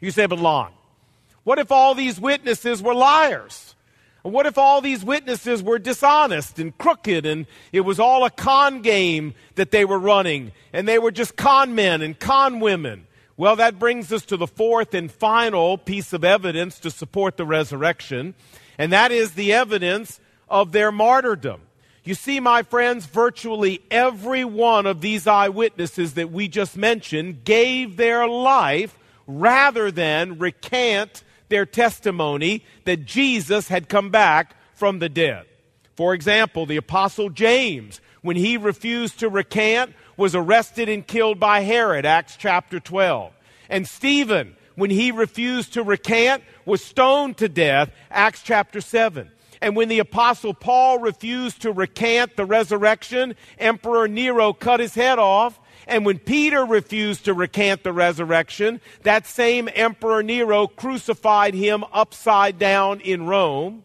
You 0.00 0.10
say, 0.10 0.26
but 0.26 0.38
Lon, 0.38 0.72
what 1.44 1.58
if 1.58 1.70
all 1.70 1.94
these 1.94 2.20
witnesses 2.20 2.82
were 2.82 2.94
liars? 2.94 3.74
What 4.22 4.46
if 4.46 4.56
all 4.56 4.80
these 4.80 5.04
witnesses 5.04 5.62
were 5.62 5.78
dishonest 5.78 6.58
and 6.58 6.76
crooked 6.78 7.26
and 7.26 7.46
it 7.72 7.82
was 7.82 8.00
all 8.00 8.24
a 8.24 8.30
con 8.30 8.80
game 8.80 9.34
that 9.56 9.70
they 9.70 9.84
were 9.84 9.98
running 9.98 10.52
and 10.72 10.88
they 10.88 10.98
were 10.98 11.10
just 11.10 11.36
con 11.36 11.74
men 11.74 12.00
and 12.00 12.18
con 12.18 12.58
women? 12.58 13.06
Well, 13.36 13.56
that 13.56 13.78
brings 13.78 14.12
us 14.12 14.24
to 14.26 14.38
the 14.38 14.46
fourth 14.46 14.94
and 14.94 15.12
final 15.12 15.76
piece 15.76 16.14
of 16.14 16.24
evidence 16.24 16.78
to 16.80 16.90
support 16.90 17.36
the 17.36 17.44
resurrection, 17.44 18.34
and 18.78 18.92
that 18.92 19.12
is 19.12 19.32
the 19.32 19.52
evidence 19.52 20.20
of 20.48 20.72
their 20.72 20.90
martyrdom. 20.90 21.60
You 22.04 22.14
see, 22.14 22.38
my 22.38 22.62
friends, 22.62 23.06
virtually 23.06 23.80
every 23.90 24.44
one 24.44 24.84
of 24.84 25.00
these 25.00 25.26
eyewitnesses 25.26 26.14
that 26.14 26.30
we 26.30 26.48
just 26.48 26.76
mentioned 26.76 27.44
gave 27.44 27.96
their 27.96 28.28
life 28.28 28.98
rather 29.26 29.90
than 29.90 30.38
recant 30.38 31.24
their 31.48 31.64
testimony 31.64 32.62
that 32.84 33.06
Jesus 33.06 33.68
had 33.68 33.88
come 33.88 34.10
back 34.10 34.54
from 34.74 34.98
the 34.98 35.08
dead. 35.08 35.46
For 35.96 36.12
example, 36.12 36.66
the 36.66 36.76
Apostle 36.76 37.30
James, 37.30 38.02
when 38.20 38.36
he 38.36 38.58
refused 38.58 39.20
to 39.20 39.30
recant, 39.30 39.94
was 40.18 40.34
arrested 40.34 40.90
and 40.90 41.06
killed 41.06 41.40
by 41.40 41.60
Herod, 41.60 42.04
Acts 42.04 42.36
chapter 42.36 42.80
12. 42.80 43.32
And 43.70 43.88
Stephen, 43.88 44.56
when 44.74 44.90
he 44.90 45.10
refused 45.10 45.72
to 45.74 45.82
recant, 45.82 46.42
was 46.66 46.84
stoned 46.84 47.38
to 47.38 47.48
death, 47.48 47.90
Acts 48.10 48.42
chapter 48.42 48.82
7. 48.82 49.30
And 49.60 49.76
when 49.76 49.88
the 49.88 49.98
apostle 49.98 50.54
Paul 50.54 50.98
refused 50.98 51.62
to 51.62 51.72
recant 51.72 52.36
the 52.36 52.44
resurrection, 52.44 53.34
Emperor 53.58 54.08
Nero 54.08 54.52
cut 54.52 54.80
his 54.80 54.94
head 54.94 55.18
off. 55.18 55.58
And 55.86 56.06
when 56.06 56.18
Peter 56.18 56.64
refused 56.64 57.26
to 57.26 57.34
recant 57.34 57.82
the 57.82 57.92
resurrection, 57.92 58.80
that 59.02 59.26
same 59.26 59.68
Emperor 59.74 60.22
Nero 60.22 60.66
crucified 60.66 61.54
him 61.54 61.84
upside 61.92 62.58
down 62.58 63.00
in 63.00 63.26
Rome. 63.26 63.84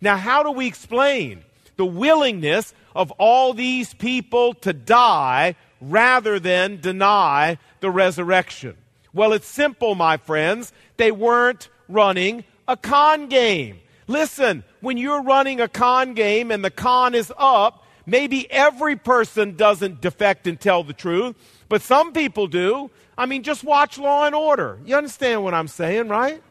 Now, 0.00 0.16
how 0.16 0.42
do 0.42 0.50
we 0.50 0.66
explain 0.66 1.44
the 1.76 1.86
willingness 1.86 2.74
of 2.94 3.10
all 3.12 3.54
these 3.54 3.94
people 3.94 4.54
to 4.54 4.72
die 4.72 5.56
rather 5.80 6.38
than 6.38 6.80
deny 6.80 7.58
the 7.80 7.90
resurrection? 7.90 8.76
Well, 9.12 9.32
it's 9.32 9.48
simple, 9.48 9.94
my 9.94 10.16
friends. 10.18 10.72
They 10.96 11.12
weren't 11.12 11.68
running 11.88 12.44
a 12.66 12.76
con 12.76 13.28
game. 13.28 13.80
Listen, 14.08 14.64
when 14.80 14.96
you're 14.96 15.22
running 15.22 15.60
a 15.60 15.68
con 15.68 16.14
game 16.14 16.50
and 16.50 16.64
the 16.64 16.70
con 16.70 17.14
is 17.14 17.30
up, 17.36 17.84
maybe 18.06 18.50
every 18.50 18.96
person 18.96 19.54
doesn't 19.54 20.00
defect 20.00 20.46
and 20.46 20.58
tell 20.58 20.82
the 20.82 20.94
truth, 20.94 21.36
but 21.68 21.82
some 21.82 22.12
people 22.12 22.46
do. 22.46 22.90
I 23.18 23.26
mean, 23.26 23.42
just 23.42 23.62
watch 23.62 23.98
Law 23.98 24.24
and 24.24 24.34
Order. 24.34 24.78
You 24.86 24.96
understand 24.96 25.44
what 25.44 25.52
I'm 25.52 25.68
saying, 25.68 26.08
right? 26.08 26.42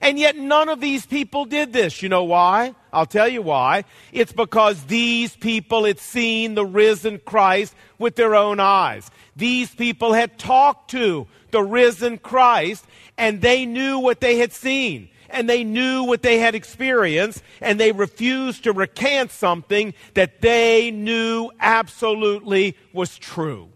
And 0.00 0.18
yet 0.18 0.36
none 0.36 0.68
of 0.68 0.80
these 0.80 1.06
people 1.06 1.44
did 1.44 1.72
this. 1.72 2.02
You 2.02 2.08
know 2.08 2.24
why? 2.24 2.74
I'll 2.92 3.06
tell 3.06 3.28
you 3.28 3.42
why. 3.42 3.84
It's 4.12 4.32
because 4.32 4.84
these 4.84 5.34
people 5.34 5.84
had 5.84 5.98
seen 5.98 6.54
the 6.54 6.66
risen 6.66 7.20
Christ 7.24 7.74
with 7.98 8.14
their 8.14 8.34
own 8.34 8.60
eyes. 8.60 9.10
These 9.34 9.74
people 9.74 10.12
had 10.12 10.38
talked 10.38 10.90
to 10.90 11.26
the 11.50 11.62
risen 11.62 12.18
Christ 12.18 12.84
and 13.16 13.40
they 13.40 13.66
knew 13.66 13.98
what 13.98 14.20
they 14.20 14.38
had 14.38 14.52
seen 14.52 15.08
and 15.30 15.48
they 15.48 15.64
knew 15.64 16.04
what 16.04 16.22
they 16.22 16.38
had 16.38 16.54
experienced, 16.54 17.42
and 17.60 17.78
they 17.78 17.92
refused 17.92 18.64
to 18.64 18.72
recant 18.72 19.30
something 19.30 19.94
that 20.14 20.40
they 20.40 20.90
knew 20.90 21.50
absolutely 21.60 22.76
was 22.92 23.16
true. 23.18 23.68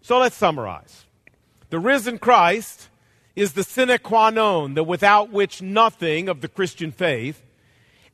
So 0.00 0.18
let's 0.18 0.36
summarize. 0.36 1.04
The 1.70 1.78
risen 1.78 2.18
Christ 2.18 2.88
is 3.34 3.52
the 3.52 3.64
sine 3.64 3.98
qua 3.98 4.30
non, 4.30 4.74
the 4.74 4.84
without 4.84 5.30
which 5.30 5.62
nothing 5.62 6.28
of 6.28 6.40
the 6.40 6.48
Christian 6.48 6.92
faith. 6.92 7.42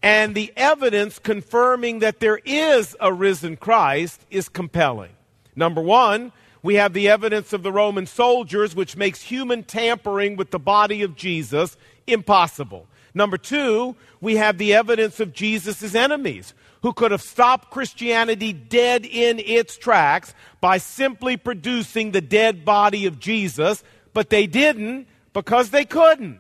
And 0.00 0.34
the 0.34 0.52
evidence 0.56 1.18
confirming 1.18 1.98
that 2.00 2.20
there 2.20 2.40
is 2.44 2.96
a 3.00 3.12
risen 3.12 3.56
Christ 3.56 4.24
is 4.30 4.48
compelling. 4.48 5.10
Number 5.56 5.80
one, 5.80 6.30
we 6.62 6.74
have 6.74 6.92
the 6.92 7.08
evidence 7.08 7.52
of 7.52 7.62
the 7.62 7.72
Roman 7.72 8.06
soldiers, 8.06 8.76
which 8.76 8.96
makes 8.96 9.22
human 9.22 9.64
tampering 9.64 10.36
with 10.36 10.50
the 10.50 10.58
body 10.58 11.02
of 11.02 11.16
Jesus 11.16 11.76
impossible. 12.08 12.86
Number 13.14 13.38
two, 13.38 13.96
we 14.20 14.36
have 14.36 14.58
the 14.58 14.74
evidence 14.74 15.20
of 15.20 15.32
Jesus' 15.32 15.94
enemies 15.94 16.54
who 16.82 16.92
could 16.92 17.10
have 17.10 17.22
stopped 17.22 17.70
Christianity 17.70 18.52
dead 18.52 19.04
in 19.04 19.38
its 19.40 19.76
tracks 19.76 20.34
by 20.60 20.78
simply 20.78 21.36
producing 21.36 22.12
the 22.12 22.20
dead 22.20 22.64
body 22.64 23.06
of 23.06 23.18
Jesus, 23.18 23.82
but 24.12 24.30
they 24.30 24.46
didn't 24.46 25.08
because 25.32 25.70
they 25.70 25.84
couldn't. 25.84 26.38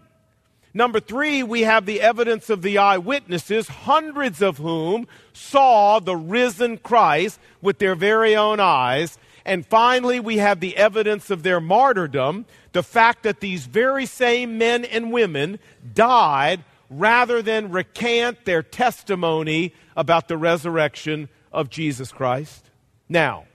Number 0.74 1.00
three, 1.00 1.42
we 1.42 1.62
have 1.62 1.86
the 1.86 2.00
evidence 2.00 2.50
of 2.50 2.62
the 2.62 2.78
eyewitnesses, 2.78 3.66
hundreds 3.66 4.42
of 4.42 4.58
whom 4.58 5.08
saw 5.32 5.98
the 5.98 6.16
risen 6.16 6.78
Christ 6.78 7.40
with 7.60 7.78
their 7.78 7.94
very 7.94 8.36
own 8.36 8.60
eyes 8.60 9.18
and 9.48 9.66
finally, 9.66 10.20
we 10.20 10.36
have 10.36 10.60
the 10.60 10.76
evidence 10.76 11.30
of 11.30 11.42
their 11.42 11.58
martyrdom, 11.58 12.44
the 12.78 12.82
fact 12.84 13.24
that 13.24 13.40
these 13.40 13.66
very 13.66 14.06
same 14.06 14.56
men 14.56 14.84
and 14.84 15.10
women 15.10 15.58
died 15.94 16.62
rather 16.88 17.42
than 17.42 17.72
recant 17.72 18.44
their 18.44 18.62
testimony 18.62 19.74
about 19.96 20.28
the 20.28 20.36
resurrection 20.36 21.28
of 21.50 21.70
Jesus 21.70 22.12
Christ. 22.12 22.70
Now, 23.08 23.46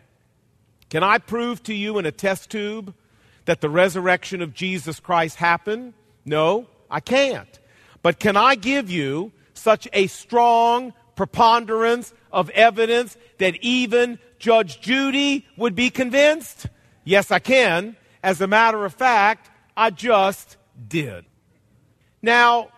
can 0.90 1.04
I 1.04 1.20
prove 1.20 1.64
to 1.64 1.74
you 1.74 2.00
in 2.00 2.06
a 2.06 2.12
test 2.12 2.50
tube 2.50 2.94
that 3.46 3.62
the 3.62 3.70
resurrection 3.70 4.42
of 4.42 4.54
Jesus 4.54 5.00
Christ 5.00 5.38
happened? 5.38 5.94
No, 6.26 6.68
I 6.92 7.00
can't. 7.00 7.62
But 8.02 8.20
can 8.20 8.36
I 8.36 8.56
give 8.56 8.92
you 8.92 9.32
such 9.54 9.88
a 9.94 10.08
strong 10.08 10.92
preponderance 11.16 12.14
of 12.30 12.50
evidence 12.50 13.16
that 13.38 13.56
even 13.62 14.20
Judge 14.38 14.82
Judy 14.82 15.48
would 15.56 15.76
be 15.76 15.90
convinced? 15.90 16.68
Yes, 17.06 17.32
I 17.32 17.40
can. 17.40 17.96
As 18.24 18.40
a 18.40 18.48
matter 18.48 18.86
of 18.86 18.94
fact, 18.94 19.52
I 19.76 19.90
just 19.90 20.58
did. 20.88 21.26
Now, 22.22 22.70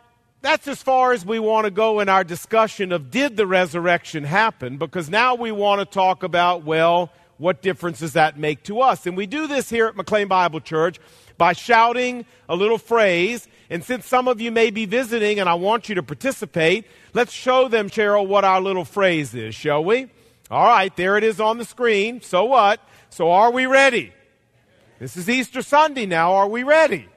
that's 0.41 0.67
as 0.67 0.81
far 0.81 1.13
as 1.13 1.25
we 1.25 1.39
want 1.39 1.65
to 1.65 1.71
go 1.71 1.99
in 1.99 2.09
our 2.09 2.23
discussion 2.23 2.91
of 2.91 3.11
did 3.11 3.37
the 3.37 3.45
resurrection 3.45 4.23
happen, 4.23 4.77
because 4.77 5.09
now 5.09 5.35
we 5.35 5.51
want 5.51 5.79
to 5.79 5.85
talk 5.85 6.23
about, 6.23 6.63
well, 6.63 7.11
what 7.37 7.61
difference 7.61 7.99
does 7.99 8.13
that 8.13 8.39
make 8.39 8.63
to 8.63 8.81
us? 8.81 9.05
And 9.05 9.15
we 9.15 9.27
do 9.27 9.45
this 9.45 9.69
here 9.69 9.87
at 9.87 9.95
McLean 9.95 10.27
Bible 10.27 10.61
Church 10.61 10.99
by 11.37 11.53
shouting 11.53 12.25
a 12.47 12.55
little 12.55 12.77
phrase. 12.77 13.47
And 13.69 13.83
since 13.83 14.05
some 14.05 14.27
of 14.27 14.39
you 14.39 14.51
may 14.51 14.71
be 14.71 14.85
visiting 14.85 15.39
and 15.39 15.49
I 15.49 15.55
want 15.55 15.89
you 15.89 15.95
to 15.95 16.03
participate, 16.03 16.85
let's 17.13 17.33
show 17.33 17.67
them, 17.67 17.89
Cheryl, 17.89 18.25
what 18.25 18.45
our 18.45 18.61
little 18.61 18.85
phrase 18.85 19.35
is, 19.35 19.53
shall 19.53 19.83
we? 19.83 20.07
All 20.49 20.65
right, 20.65 20.95
there 20.95 21.17
it 21.17 21.23
is 21.23 21.41
on 21.41 21.57
the 21.57 21.65
screen. 21.65 22.21
So 22.21 22.45
what? 22.45 22.79
So 23.09 23.31
are 23.31 23.51
we 23.51 23.65
ready? 23.65 24.13
This 24.97 25.17
is 25.17 25.29
Easter 25.29 25.61
Sunday 25.61 26.05
now. 26.05 26.35
Are 26.35 26.47
we 26.47 26.63
ready? 26.63 27.09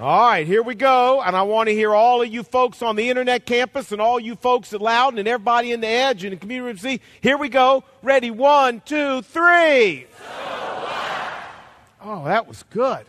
All 0.00 0.26
right, 0.26 0.44
here 0.44 0.64
we 0.64 0.74
go. 0.74 1.22
And 1.22 1.36
I 1.36 1.42
want 1.42 1.68
to 1.68 1.72
hear 1.72 1.94
all 1.94 2.22
of 2.22 2.28
you 2.28 2.42
folks 2.42 2.82
on 2.82 2.96
the 2.96 3.08
internet 3.08 3.46
campus 3.46 3.92
and 3.92 4.00
all 4.00 4.18
you 4.18 4.34
folks 4.34 4.72
at 4.72 4.82
Loudoun 4.82 5.20
and 5.20 5.28
everybody 5.28 5.70
in 5.70 5.80
the 5.80 5.86
Edge 5.86 6.24
and 6.24 6.32
the 6.32 6.36
community. 6.36 7.00
Here 7.20 7.38
we 7.38 7.48
go. 7.48 7.84
Ready? 8.02 8.32
One, 8.32 8.82
two, 8.84 9.22
three. 9.22 10.06
So 10.18 10.26
oh, 12.02 12.24
that 12.24 12.48
was 12.48 12.64
good. 12.70 13.06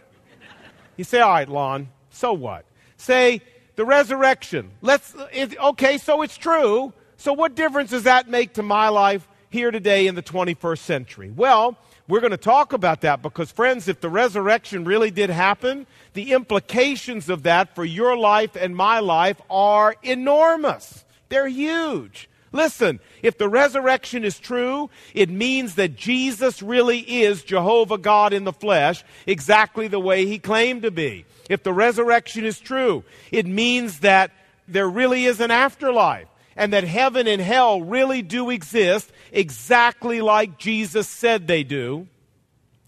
You 0.97 1.03
say, 1.03 1.21
all 1.21 1.31
right, 1.31 1.49
Lon, 1.49 1.89
so 2.11 2.31
what? 2.31 2.63
Say, 2.97 3.41
the 3.75 3.85
resurrection. 3.85 4.69
Let's, 4.83 5.15
it, 5.33 5.59
okay, 5.59 5.97
so 5.97 6.21
it's 6.21 6.37
true. 6.37 6.93
So 7.17 7.33
what 7.33 7.55
difference 7.55 7.89
does 7.89 8.03
that 8.03 8.29
make 8.29 8.53
to 8.53 8.61
my 8.61 8.89
life 8.89 9.27
here 9.55 9.71
today 9.71 10.05
in 10.05 10.15
the 10.15 10.21
21st 10.21 10.79
century? 10.79 11.31
Well, 11.33 11.77
we're 12.09 12.19
going 12.19 12.31
to 12.31 12.37
talk 12.37 12.73
about 12.73 13.01
that 13.01 13.21
because, 13.21 13.51
friends, 13.51 13.87
if 13.87 14.01
the 14.01 14.09
resurrection 14.09 14.83
really 14.83 15.11
did 15.11 15.29
happen, 15.29 15.87
the 16.13 16.33
implications 16.33 17.29
of 17.29 17.43
that 17.43 17.73
for 17.73 17.85
your 17.85 18.17
life 18.17 18.57
and 18.57 18.75
my 18.75 18.99
life 18.99 19.41
are 19.49 19.95
enormous. 20.03 21.05
They're 21.29 21.47
huge. 21.47 22.29
Listen, 22.51 22.99
if 23.21 23.37
the 23.37 23.47
resurrection 23.47 24.25
is 24.25 24.39
true, 24.39 24.89
it 25.13 25.29
means 25.29 25.75
that 25.75 25.95
Jesus 25.95 26.61
really 26.61 26.99
is 26.99 27.41
Jehovah 27.41 27.97
God 27.97 28.33
in 28.33 28.43
the 28.43 28.53
flesh, 28.53 29.05
exactly 29.25 29.87
the 29.87 29.99
way 29.99 30.25
he 30.25 30.37
claimed 30.37 30.81
to 30.81 30.91
be. 30.91 31.25
If 31.49 31.63
the 31.63 31.73
resurrection 31.73 32.43
is 32.43 32.59
true, 32.59 33.05
it 33.31 33.45
means 33.45 34.01
that 34.01 34.31
there 34.67 34.89
really 34.89 35.25
is 35.25 35.39
an 35.39 35.51
afterlife 35.51 36.27
and 36.55 36.73
that 36.73 36.83
heaven 36.83 37.27
and 37.27 37.41
hell 37.41 37.81
really 37.81 38.21
do 38.21 38.49
exist 38.49 39.11
exactly 39.31 40.21
like 40.21 40.57
Jesus 40.57 41.07
said 41.07 41.47
they 41.47 41.63
do. 41.63 42.07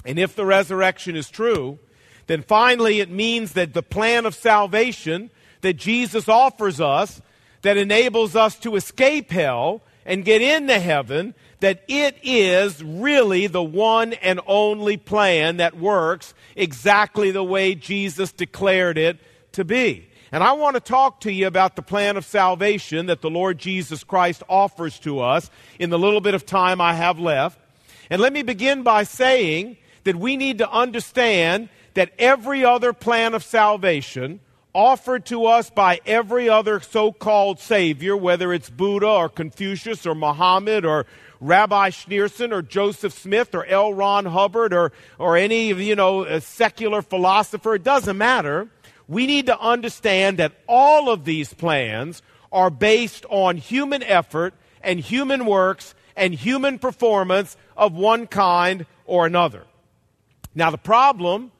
And 0.06 0.18
if 0.18 0.36
the 0.36 0.46
resurrection 0.46 1.16
is 1.16 1.30
true, 1.30 1.80
then 2.28 2.42
finally 2.42 3.00
it 3.00 3.10
means 3.10 3.54
that 3.54 3.74
the 3.74 3.84
plan 3.84 4.26
of 4.26 4.36
salvation 4.36 5.30
that 5.62 5.74
Jesus 5.74 6.30
offers 6.30 6.80
us 6.80 7.22
that 7.62 7.78
enables 7.78 8.36
us 8.36 8.58
to 8.60 8.76
escape 8.76 9.32
hell 9.32 9.82
and 10.06 10.24
get 10.24 10.42
into 10.42 10.80
heaven, 10.80 11.34
that 11.60 11.84
it 11.88 12.18
is 12.24 12.82
really 12.82 13.48
the 13.48 13.64
one 13.64 14.14
and 14.14 14.40
only 14.48 14.96
plan 14.96 15.58
that 15.58 15.78
works 15.78 16.34
exactly 16.56 17.32
the 17.32 17.44
way 17.44 17.76
Jesus 17.76 18.32
declared 18.32 18.98
it 18.98 19.20
to 19.52 19.66
be. 19.66 20.08
And 20.31 20.43
I 20.43 20.53
want 20.53 20.75
to 20.75 20.81
talk 20.81 21.22
to 21.22 21.31
you 21.31 21.48
about 21.48 21.75
the 21.75 21.81
plan 21.81 22.17
of 22.17 22.25
salvation 22.25 23.05
that 23.05 23.22
the 23.22 23.29
Lord 23.29 23.57
Jesus 23.57 24.03
Christ 24.03 24.43
offers 24.50 25.00
to 25.00 25.19
us 25.22 25.50
in 25.79 25.89
the 25.89 26.00
little 26.00 26.22
bit 26.22 26.34
of 26.34 26.46
time 26.46 26.81
I 26.81 26.93
have 26.93 27.19
left. 27.19 27.60
And 28.10 28.22
let 28.22 28.34
me 28.34 28.43
begin 28.43 28.84
by 28.84 29.03
saying 29.03 29.77
that 30.03 30.15
we 30.15 30.38
need 30.38 30.60
to 30.60 30.69
understand 30.69 31.69
that 31.93 32.12
every 32.19 32.63
other 32.63 32.93
plan 32.93 33.34
of 33.34 33.43
salvation 33.43 34.39
offered 34.74 35.25
to 35.25 35.46
us 35.46 35.69
by 35.69 36.00
every 36.05 36.48
other 36.48 36.79
so 36.79 37.12
called 37.12 37.60
Savior, 37.60 38.15
whether 38.15 38.53
it's 38.53 38.69
Buddha 38.69 39.07
or 39.07 39.29
Confucius 39.29 40.05
or 40.05 40.13
Muhammad 40.13 40.86
or 40.86 41.05
Rabbi 41.39 41.89
Schneerson 41.89 42.51
or 42.51 42.62
Joseph 42.62 43.13
Smith 43.13 43.55
or 43.55 43.65
L. 43.65 43.93
Ron 43.93 44.25
Hubbard 44.25 44.74
or, 44.74 44.91
or 45.17 45.38
any, 45.38 45.74
you 45.74 45.96
know, 45.96 46.39
secular 46.39 47.01
philosopher, 47.01 47.75
it 47.75 47.84
doesn't 47.84 48.17
matter. 48.17 48.69
We 49.08 49.26
need 49.26 49.46
to 49.46 49.60
understand 49.60 50.38
that 50.38 50.54
all 50.68 51.10
of 51.10 51.26
these 51.26 51.54
plans 51.54 52.22
are 52.52 52.70
based 52.70 53.26
on 53.30 53.58
human 53.58 54.04
effort 54.04 54.54
and 54.82 55.00
human 55.00 55.46
works 55.46 55.96
and 56.16 56.34
human 56.34 56.80
performance 56.80 57.56
of 57.76 57.94
one 57.94 58.28
kind 58.28 58.86
or 59.06 59.26
another. 59.26 59.64
Now, 60.56 60.72
the 60.72 60.78
problem 60.78 61.52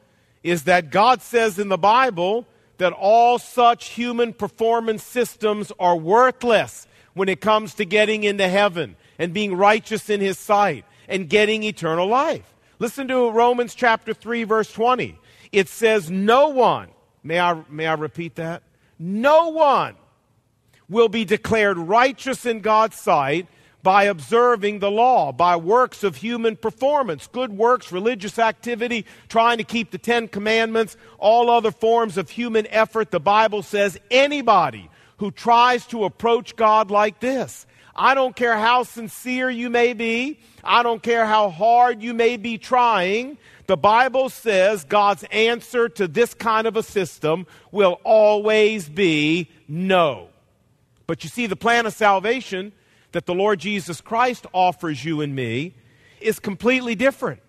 is 0.44 0.63
that 0.63 0.89
God 0.89 1.22
says 1.22 1.60
in 1.60 1.70
the 1.70 1.77
Bible 1.77 2.46
that 2.77 2.94
all 2.94 3.39
such 3.39 3.89
human 3.89 4.34
performance 4.34 5.04
systems 5.04 5.72
are 5.80 5.96
worthless 5.96 6.88
when 7.13 7.30
it 7.30 7.42
comes 7.42 7.74
to 7.75 7.86
getting 7.86 8.24
into 8.24 8.48
heaven 8.48 8.96
and 9.18 9.34
being 9.34 9.56
righteous 9.56 10.10
in 10.10 10.22
his 10.22 10.38
sight 10.38 10.86
and 11.08 11.30
getting 11.30 11.63
eternal 11.63 12.08
life. 12.08 12.56
Listen 12.80 13.08
to 13.08 13.32
Romans 13.32 13.74
chapter 13.74 14.13
3 14.13 14.44
verse 14.44 14.72
20. 14.72 15.18
It 15.51 15.68
says 15.68 16.12
no 16.12 16.50
one, 16.50 16.89
may 17.24 17.39
I 17.39 17.63
may 17.69 17.88
I 17.88 17.93
repeat 17.93 18.36
that? 18.36 18.63
No 19.00 19.50
one 19.50 19.95
will 20.89 21.09
be 21.09 21.25
declared 21.25 21.77
righteous 21.77 22.45
in 22.45 22.62
God's 22.62 22.97
sight 22.97 23.47
by 23.83 24.03
observing 24.03 24.79
the 24.79 24.91
law, 24.91 25.31
by 25.31 25.55
works 25.55 26.03
of 26.03 26.17
human 26.17 26.55
performance, 26.55 27.27
good 27.27 27.53
works, 27.53 27.91
religious 27.91 28.39
activity, 28.39 29.05
trying 29.29 29.57
to 29.59 29.63
keep 29.63 29.91
the 29.91 29.97
Ten 29.97 30.27
Commandments, 30.27 30.97
all 31.19 31.50
other 31.50 31.71
forms 31.71 32.17
of 32.17 32.29
human 32.29 32.67
effort. 32.67 33.12
The 33.12 33.19
Bible 33.19 33.63
says 33.63 33.97
anybody 34.12 34.89
who 35.17 35.31
tries 35.31 35.86
to 35.88 36.03
approach 36.03 36.55
God 36.55 36.91
like 36.91 37.19
this, 37.19 37.65
I 37.95 38.13
don't 38.13 38.36
care 38.36 38.57
how 38.57 38.83
sincere 38.83 39.50
you 39.50 39.69
may 39.69 39.93
be, 39.93 40.39
I 40.63 40.84
don't 40.84 41.01
care 41.01 41.25
how 41.25 41.49
hard 41.49 42.03
you 42.03 42.13
may 42.13 42.38
be 42.38 42.58
trying, 42.58 43.38
the 43.67 43.77
Bible 43.77 44.30
says 44.30 44.84
God's 44.86 45.23
answer 45.25 45.89
to 45.89 46.08
this 46.08 46.34
kind 46.34 46.67
of 46.67 46.75
a 46.75 46.84
system 46.84 47.45
will 47.71 47.99
always 48.03 48.89
be 48.89 49.49
no. 49.67 50.30
But 51.06 51.23
you 51.23 51.30
see, 51.30 51.47
the 51.47 51.56
plan 51.56 51.86
of 51.86 51.93
salvation 51.93 52.71
that 53.12 53.25
the 53.25 53.34
Lord 53.34 53.60
Jesus 53.60 54.01
Christ 54.01 54.45
offers 54.53 55.03
you 55.03 55.21
and 55.21 55.36
me 55.36 55.73
is 56.19 56.39
completely 56.39 56.95
different. 56.95 57.41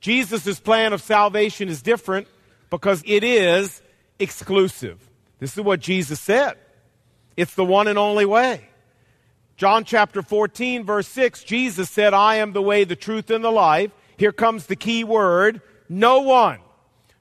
Jesus' 0.00 0.60
plan 0.60 0.92
of 0.92 1.02
salvation 1.02 1.68
is 1.68 1.82
different 1.82 2.28
because 2.70 3.02
it 3.06 3.24
is 3.24 3.82
exclusive. 4.18 4.98
This 5.38 5.56
is 5.56 5.64
what 5.64 5.80
Jesus 5.80 6.20
said. 6.20 6.54
It's 7.36 7.54
the 7.54 7.64
one 7.64 7.88
and 7.88 7.98
only 7.98 8.24
way. 8.24 8.68
John 9.56 9.84
chapter 9.84 10.22
14, 10.22 10.84
verse 10.84 11.08
6, 11.08 11.44
Jesus 11.44 11.88
said, 11.88 12.12
I 12.12 12.36
am 12.36 12.52
the 12.52 12.62
way, 12.62 12.84
the 12.84 12.96
truth, 12.96 13.30
and 13.30 13.44
the 13.44 13.50
life. 13.50 13.92
Here 14.16 14.32
comes 14.32 14.66
the 14.66 14.76
key 14.76 15.04
word 15.04 15.60
no 15.88 16.20
one. 16.20 16.60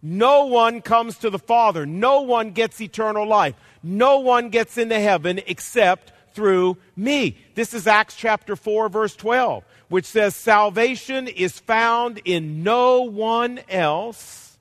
No 0.01 0.45
one 0.45 0.81
comes 0.81 1.17
to 1.19 1.29
the 1.29 1.39
Father. 1.39 1.85
No 1.85 2.21
one 2.21 2.51
gets 2.51 2.81
eternal 2.81 3.25
life. 3.25 3.55
No 3.81 4.19
one 4.19 4.49
gets 4.49 4.77
into 4.77 4.99
heaven 4.99 5.39
except 5.47 6.11
through 6.33 6.77
me. 6.95 7.37
This 7.55 7.73
is 7.73 7.87
Acts 7.87 8.15
chapter 8.15 8.55
4, 8.55 8.89
verse 8.89 9.15
12, 9.15 9.63
which 9.89 10.05
says, 10.05 10.35
Salvation 10.35 11.27
is 11.27 11.59
found 11.59 12.19
in 12.25 12.63
no 12.63 13.03
one 13.03 13.61
else, 13.69 14.57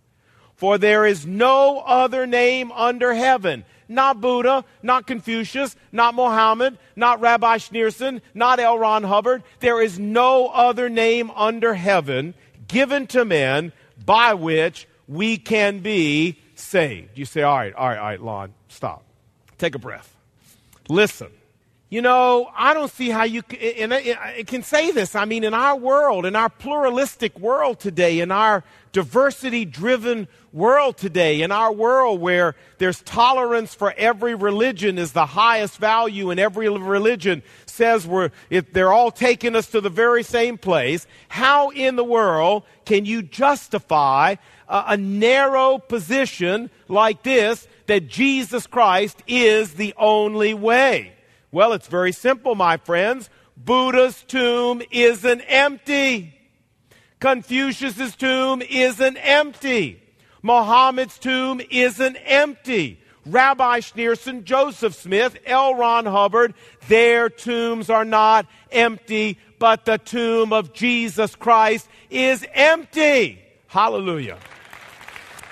for 0.54 0.78
there 0.78 1.06
is 1.06 1.26
no 1.26 1.80
other 1.80 2.26
name 2.26 2.70
under 2.72 3.14
heaven. 3.14 3.64
Not 3.92 4.20
Buddha, 4.20 4.64
not 4.82 5.06
Confucius, 5.06 5.76
not 5.92 6.14
Mohammed, 6.14 6.78
not 6.96 7.20
Rabbi 7.20 7.58
Schneerson, 7.58 8.20
not 8.34 8.58
L. 8.58 8.78
Ron 8.78 9.04
Hubbard. 9.04 9.42
There 9.60 9.80
is 9.80 9.98
no 9.98 10.48
other 10.48 10.88
name 10.88 11.30
under 11.32 11.74
heaven 11.74 12.34
given 12.68 13.06
to 13.08 13.24
men 13.24 13.72
by 14.04 14.34
which 14.34 14.88
we 15.06 15.36
can 15.36 15.80
be 15.80 16.38
saved. 16.54 17.18
You 17.18 17.24
say, 17.24 17.42
all 17.42 17.56
right, 17.56 17.74
all 17.74 17.88
right, 17.88 17.98
all 17.98 18.04
right, 18.04 18.22
Lon, 18.22 18.54
stop. 18.68 19.04
Take 19.58 19.74
a 19.74 19.78
breath. 19.78 20.16
Listen 20.88 21.30
you 21.92 22.00
know, 22.00 22.50
I 22.56 22.72
don't 22.72 22.90
see 22.90 23.10
how 23.10 23.24
you 23.24 23.42
can, 23.42 23.92
I 23.92 24.44
can 24.46 24.62
say 24.62 24.92
this. 24.92 25.14
I 25.14 25.26
mean, 25.26 25.44
in 25.44 25.52
our 25.52 25.76
world, 25.76 26.24
in 26.24 26.34
our 26.34 26.48
pluralistic 26.48 27.38
world 27.38 27.80
today, 27.80 28.20
in 28.20 28.30
our 28.30 28.64
diversity 28.92 29.66
driven 29.66 30.26
world 30.54 30.96
today, 30.96 31.42
in 31.42 31.52
our 31.52 31.70
world 31.70 32.18
where 32.18 32.54
there's 32.78 33.02
tolerance 33.02 33.74
for 33.74 33.92
every 33.98 34.34
religion 34.34 34.96
is 34.96 35.12
the 35.12 35.26
highest 35.26 35.76
value 35.76 36.30
and 36.30 36.40
every 36.40 36.66
religion 36.70 37.42
says 37.66 38.06
we're, 38.06 38.30
if 38.48 38.72
they're 38.72 38.90
all 38.90 39.10
taking 39.10 39.54
us 39.54 39.66
to 39.66 39.82
the 39.82 39.90
very 39.90 40.22
same 40.22 40.56
place, 40.56 41.06
how 41.28 41.68
in 41.68 41.96
the 41.96 42.04
world 42.04 42.62
can 42.86 43.04
you 43.04 43.20
justify 43.20 44.36
a, 44.66 44.84
a 44.86 44.96
narrow 44.96 45.76
position 45.76 46.70
like 46.88 47.22
this 47.22 47.68
that 47.86 48.08
Jesus 48.08 48.66
Christ 48.66 49.22
is 49.26 49.74
the 49.74 49.92
only 49.98 50.54
way? 50.54 51.12
Well, 51.52 51.74
it's 51.74 51.86
very 51.86 52.12
simple, 52.12 52.54
my 52.54 52.78
friends. 52.78 53.28
Buddha's 53.58 54.24
tomb 54.26 54.80
isn't 54.90 55.42
empty. 55.42 56.34
Confucius's 57.20 58.16
tomb 58.16 58.62
isn't 58.62 59.16
empty. 59.18 60.02
Muhammad's 60.40 61.18
tomb 61.18 61.60
isn't 61.70 62.16
empty. 62.16 62.98
Rabbi 63.26 63.80
Schneerson, 63.80 64.44
Joseph 64.44 64.94
Smith, 64.94 65.36
L. 65.46 65.74
Ron 65.74 66.06
Hubbard, 66.06 66.54
their 66.88 67.28
tombs 67.28 67.90
are 67.90 68.04
not 68.04 68.46
empty, 68.72 69.38
but 69.60 69.84
the 69.84 69.98
tomb 69.98 70.52
of 70.52 70.72
Jesus 70.72 71.36
Christ 71.36 71.86
is 72.10 72.44
empty. 72.54 73.40
Hallelujah. 73.68 74.38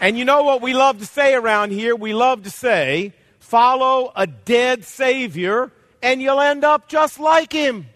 And 0.00 0.18
you 0.18 0.24
know 0.24 0.42
what 0.42 0.62
we 0.62 0.72
love 0.72 0.98
to 0.98 1.06
say 1.06 1.34
around 1.34 1.72
here? 1.72 1.94
We 1.94 2.14
love 2.14 2.42
to 2.44 2.50
say, 2.50 3.12
follow 3.38 4.10
a 4.16 4.26
dead 4.26 4.84
Savior 4.84 5.70
and 6.02 6.20
you'll 6.22 6.40
end 6.40 6.64
up 6.64 6.88
just 6.88 7.18
like 7.18 7.52
him. 7.52 7.86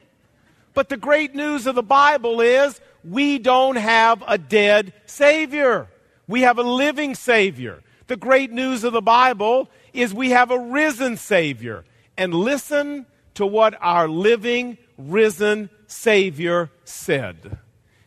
But 0.75 0.89
the 0.89 0.97
great 0.97 1.35
news 1.35 1.67
of 1.67 1.75
the 1.75 1.83
Bible 1.83 2.41
is 2.41 2.81
we 3.05 3.39
don't 3.39 3.77
have 3.77 4.23
a 4.27 4.39
dead 4.39 4.93
Savior. 5.07 5.89
We 6.27 6.43
have 6.43 6.59
a 6.59 6.63
living 6.63 7.15
Savior. 7.15 7.83
The 8.07 8.17
great 8.17 8.51
news 8.51 8.85
of 8.85 8.93
the 8.93 9.03
Bible 9.03 9.71
is 9.93 10.13
we 10.13 10.31
have 10.31 10.51
a 10.51 10.59
risen 10.59 11.17
Savior. 11.17 11.85
And 12.17 12.35
listen 12.35 13.07
to 13.35 13.47
what 13.47 13.77
our 13.81 14.09
living, 14.09 14.79
risen 14.97 15.71
Savior 15.87 16.71
said. 16.85 17.59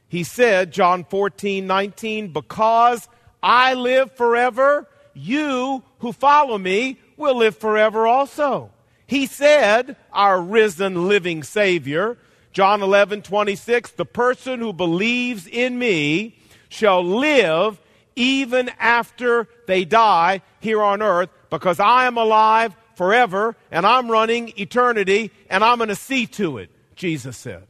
He 0.08 0.24
said, 0.24 0.72
John 0.72 1.04
14, 1.04 1.68
19, 1.68 2.32
because 2.32 3.08
I 3.44 3.74
live 3.74 4.12
forever, 4.14 4.88
you 5.14 5.84
who 6.00 6.12
follow 6.14 6.58
me 6.58 7.00
will 7.18 7.36
live 7.36 7.58
forever 7.58 8.08
also. 8.08 8.72
He 9.08 9.26
said, 9.26 9.96
our 10.12 10.42
risen 10.42 11.08
living 11.08 11.42
Savior, 11.44 12.18
John 12.52 12.82
11, 12.84 13.22
26, 13.22 13.92
the 13.92 14.06
person 14.06 14.60
who 14.60 14.74
believes 14.74 15.48
in 15.48 15.80
me 15.80 16.38
shall 16.70 17.04
live 17.04 17.80
even 18.16 18.70
after 18.80 19.48
they 19.68 19.86
die 19.86 20.42
here 20.60 20.82
on 20.82 21.02
earth 21.02 21.30
because 21.50 21.80
I 21.80 22.06
am 22.06 22.18
alive 22.18 22.76
forever, 22.96 23.56
and 23.72 23.86
I'm 23.86 24.12
running 24.12 24.52
eternity, 24.58 25.32
and 25.50 25.64
I'm 25.64 25.78
going 25.78 25.90
to 25.90 25.96
see 25.96 26.26
to 26.28 26.58
it, 26.58 26.72
Jesus 26.96 27.38
said. 27.38 27.64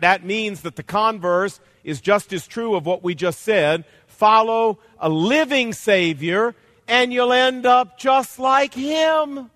That 0.00 0.24
means 0.24 0.60
that 0.60 0.76
the 0.76 0.82
converse 0.82 1.58
is 1.84 2.00
just 2.00 2.32
as 2.32 2.46
true 2.46 2.74
of 2.74 2.84
what 2.84 3.02
we 3.02 3.14
just 3.14 3.40
said. 3.40 3.84
Follow 4.06 4.78
a 4.98 5.08
living 5.08 5.72
Savior, 5.72 6.54
and 6.86 7.12
you'll 7.12 7.32
end 7.32 7.64
up 7.64 7.98
just 7.98 8.38
like 8.38 8.74
Him. 8.74 9.50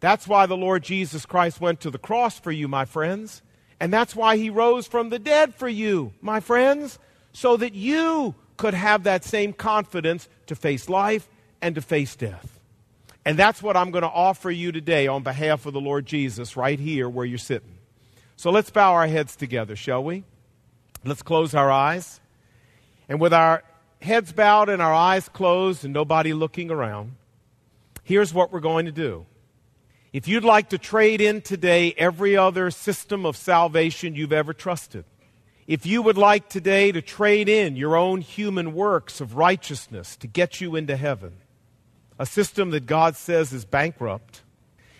That's 0.00 0.28
why 0.28 0.46
the 0.46 0.56
Lord 0.56 0.82
Jesus 0.82 1.26
Christ 1.26 1.60
went 1.60 1.80
to 1.80 1.90
the 1.90 1.98
cross 1.98 2.38
for 2.38 2.52
you, 2.52 2.68
my 2.68 2.84
friends. 2.84 3.42
And 3.80 3.92
that's 3.92 4.14
why 4.14 4.36
He 4.36 4.50
rose 4.50 4.86
from 4.86 5.08
the 5.08 5.18
dead 5.18 5.54
for 5.54 5.68
you, 5.68 6.12
my 6.20 6.40
friends, 6.40 6.98
so 7.32 7.56
that 7.56 7.74
you 7.74 8.34
could 8.56 8.74
have 8.74 9.04
that 9.04 9.24
same 9.24 9.52
confidence 9.52 10.28
to 10.46 10.54
face 10.54 10.88
life 10.88 11.28
and 11.62 11.74
to 11.74 11.80
face 11.80 12.16
death. 12.16 12.58
And 13.24 13.38
that's 13.38 13.62
what 13.62 13.76
I'm 13.76 13.90
going 13.90 14.02
to 14.02 14.08
offer 14.08 14.50
you 14.50 14.72
today 14.72 15.06
on 15.06 15.22
behalf 15.22 15.66
of 15.66 15.74
the 15.74 15.80
Lord 15.80 16.06
Jesus 16.06 16.56
right 16.56 16.78
here 16.78 17.08
where 17.08 17.26
you're 17.26 17.38
sitting. 17.38 17.78
So 18.36 18.50
let's 18.50 18.70
bow 18.70 18.94
our 18.94 19.06
heads 19.06 19.36
together, 19.36 19.76
shall 19.76 20.02
we? 20.02 20.24
Let's 21.04 21.22
close 21.22 21.54
our 21.54 21.70
eyes. 21.70 22.20
And 23.08 23.20
with 23.20 23.32
our 23.32 23.62
heads 24.00 24.32
bowed 24.32 24.68
and 24.68 24.80
our 24.80 24.94
eyes 24.94 25.28
closed 25.28 25.84
and 25.84 25.92
nobody 25.92 26.32
looking 26.32 26.70
around, 26.70 27.16
here's 28.02 28.32
what 28.32 28.52
we're 28.52 28.60
going 28.60 28.86
to 28.86 28.92
do. 28.92 29.26
If 30.18 30.26
you'd 30.26 30.42
like 30.42 30.70
to 30.70 30.78
trade 30.78 31.20
in 31.20 31.42
today 31.42 31.94
every 31.96 32.36
other 32.36 32.72
system 32.72 33.24
of 33.24 33.36
salvation 33.36 34.16
you've 34.16 34.32
ever 34.32 34.52
trusted, 34.52 35.04
if 35.68 35.86
you 35.86 36.02
would 36.02 36.18
like 36.18 36.48
today 36.48 36.90
to 36.90 37.00
trade 37.00 37.48
in 37.48 37.76
your 37.76 37.94
own 37.94 38.20
human 38.20 38.74
works 38.74 39.20
of 39.20 39.36
righteousness 39.36 40.16
to 40.16 40.26
get 40.26 40.60
you 40.60 40.74
into 40.74 40.96
heaven, 40.96 41.34
a 42.18 42.26
system 42.26 42.70
that 42.70 42.84
God 42.84 43.14
says 43.14 43.52
is 43.52 43.64
bankrupt, 43.64 44.42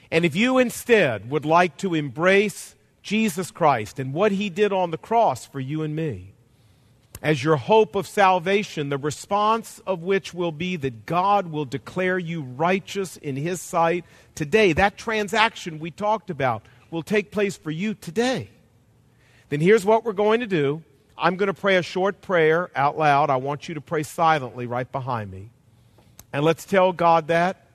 and 0.09 0.25
if 0.25 0.37
you 0.37 0.57
instead 0.57 1.29
would 1.29 1.45
like 1.45 1.77
to 1.79 1.95
embrace 1.95 2.77
Jesus 3.03 3.51
Christ 3.51 3.99
and 3.99 4.15
what 4.15 4.31
he 4.31 4.49
did 4.49 4.73
on 4.73 4.93
the 4.93 4.99
cross 4.99 5.45
for 5.45 5.59
you 5.59 5.83
and 5.83 5.97
me, 5.97 6.33
as 7.23 7.43
your 7.43 7.57
hope 7.57 7.95
of 7.95 8.07
salvation, 8.07 8.89
the 8.89 8.99
response 8.99 9.81
of 9.87 10.03
which 10.03 10.33
will 10.33 10.53
be 10.53 10.77
that 10.77 11.07
God 11.07 11.49
will 11.51 11.65
declare 11.65 12.19
you 12.19 12.43
righteous 12.43 13.17
in 13.17 13.37
His 13.37 13.61
sight 13.61 14.05
today. 14.35 14.73
That 14.73 14.97
transaction 14.97 15.79
we 15.79 15.91
talked 15.91 16.31
about 16.31 16.63
will 16.91 17.03
take 17.03 17.31
place 17.31 17.57
for 17.57 17.71
you 17.71 17.95
today 17.95 18.51
then 19.49 19.61
here's 19.61 19.85
what 19.85 20.05
we're 20.05 20.13
going 20.13 20.41
to 20.41 20.47
do. 20.47 20.83
I'm 21.17 21.37
going 21.37 21.49
to 21.49 21.55
pray 21.55 21.77
a 21.77 21.83
short 21.83 22.21
prayer 22.21 22.71
out 22.77 22.99
loud. 22.99 23.31
I 23.31 23.37
want 23.37 23.69
you 23.69 23.75
to 23.75 23.81
pray 23.81 24.03
silently 24.03 24.67
right 24.67 24.91
behind 24.91 25.31
me. 25.31 25.51
And 26.33 26.45
let's 26.45 26.65
tell 26.65 26.93
God 26.93 27.29
that, 27.29 27.67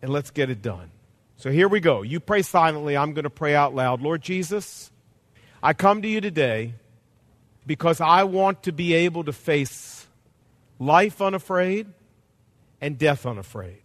and 0.00 0.10
let's 0.10 0.30
get 0.30 0.50
it 0.50 0.62
done. 0.62 0.90
So 1.36 1.50
here 1.50 1.68
we 1.68 1.80
go. 1.80 2.02
You 2.02 2.18
pray 2.18 2.42
silently. 2.42 2.96
I'm 2.96 3.12
going 3.12 3.24
to 3.24 3.30
pray 3.30 3.54
out 3.54 3.74
loud. 3.74 4.00
Lord 4.00 4.22
Jesus, 4.22 4.90
I 5.62 5.74
come 5.74 6.02
to 6.02 6.08
you 6.08 6.20
today 6.20 6.74
because 7.66 8.00
I 8.00 8.24
want 8.24 8.64
to 8.64 8.72
be 8.72 8.94
able 8.94 9.24
to 9.24 9.32
face 9.32 10.06
life 10.78 11.22
unafraid 11.22 11.86
and 12.80 12.98
death 12.98 13.24
unafraid. 13.26 13.82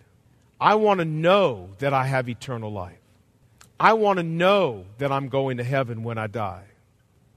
I 0.59 0.75
want 0.75 0.99
to 0.99 1.05
know 1.05 1.69
that 1.79 1.93
I 1.93 2.05
have 2.05 2.27
eternal 2.27 2.71
life. 2.71 2.97
I 3.79 3.93
want 3.93 4.17
to 4.17 4.23
know 4.23 4.85
that 4.97 5.11
I'm 5.11 5.29
going 5.29 5.57
to 5.57 5.63
heaven 5.63 6.03
when 6.03 6.17
I 6.17 6.27
die. 6.27 6.63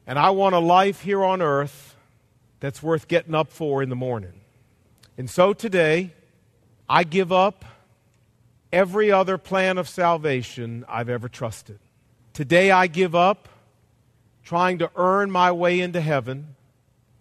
And 0.07 0.18
I 0.18 0.31
want 0.31 0.55
a 0.55 0.59
life 0.59 1.03
here 1.03 1.22
on 1.22 1.42
earth 1.42 1.94
that's 2.61 2.83
worth 2.83 3.09
getting 3.09 3.35
up 3.35 3.53
for 3.53 3.83
in 3.83 3.90
the 3.90 3.96
morning. 3.96 4.33
And 5.18 5.29
so 5.29 5.53
today, 5.53 6.12
I 6.88 7.05
give 7.05 7.31
up 7.31 7.64
every 8.72 9.12
other 9.12 9.37
plan 9.37 9.76
of 9.76 9.88
salvation 9.88 10.85
I've 10.88 11.11
ever 11.11 11.29
trusted. 11.29 11.79
Today, 12.33 12.70
I 12.70 12.87
give 12.87 13.14
up 13.14 13.48
trying 14.44 14.79
to 14.79 14.90
earn 14.96 15.31
my 15.31 15.53
way 15.53 15.81
into 15.81 16.00
heaven 16.00 16.57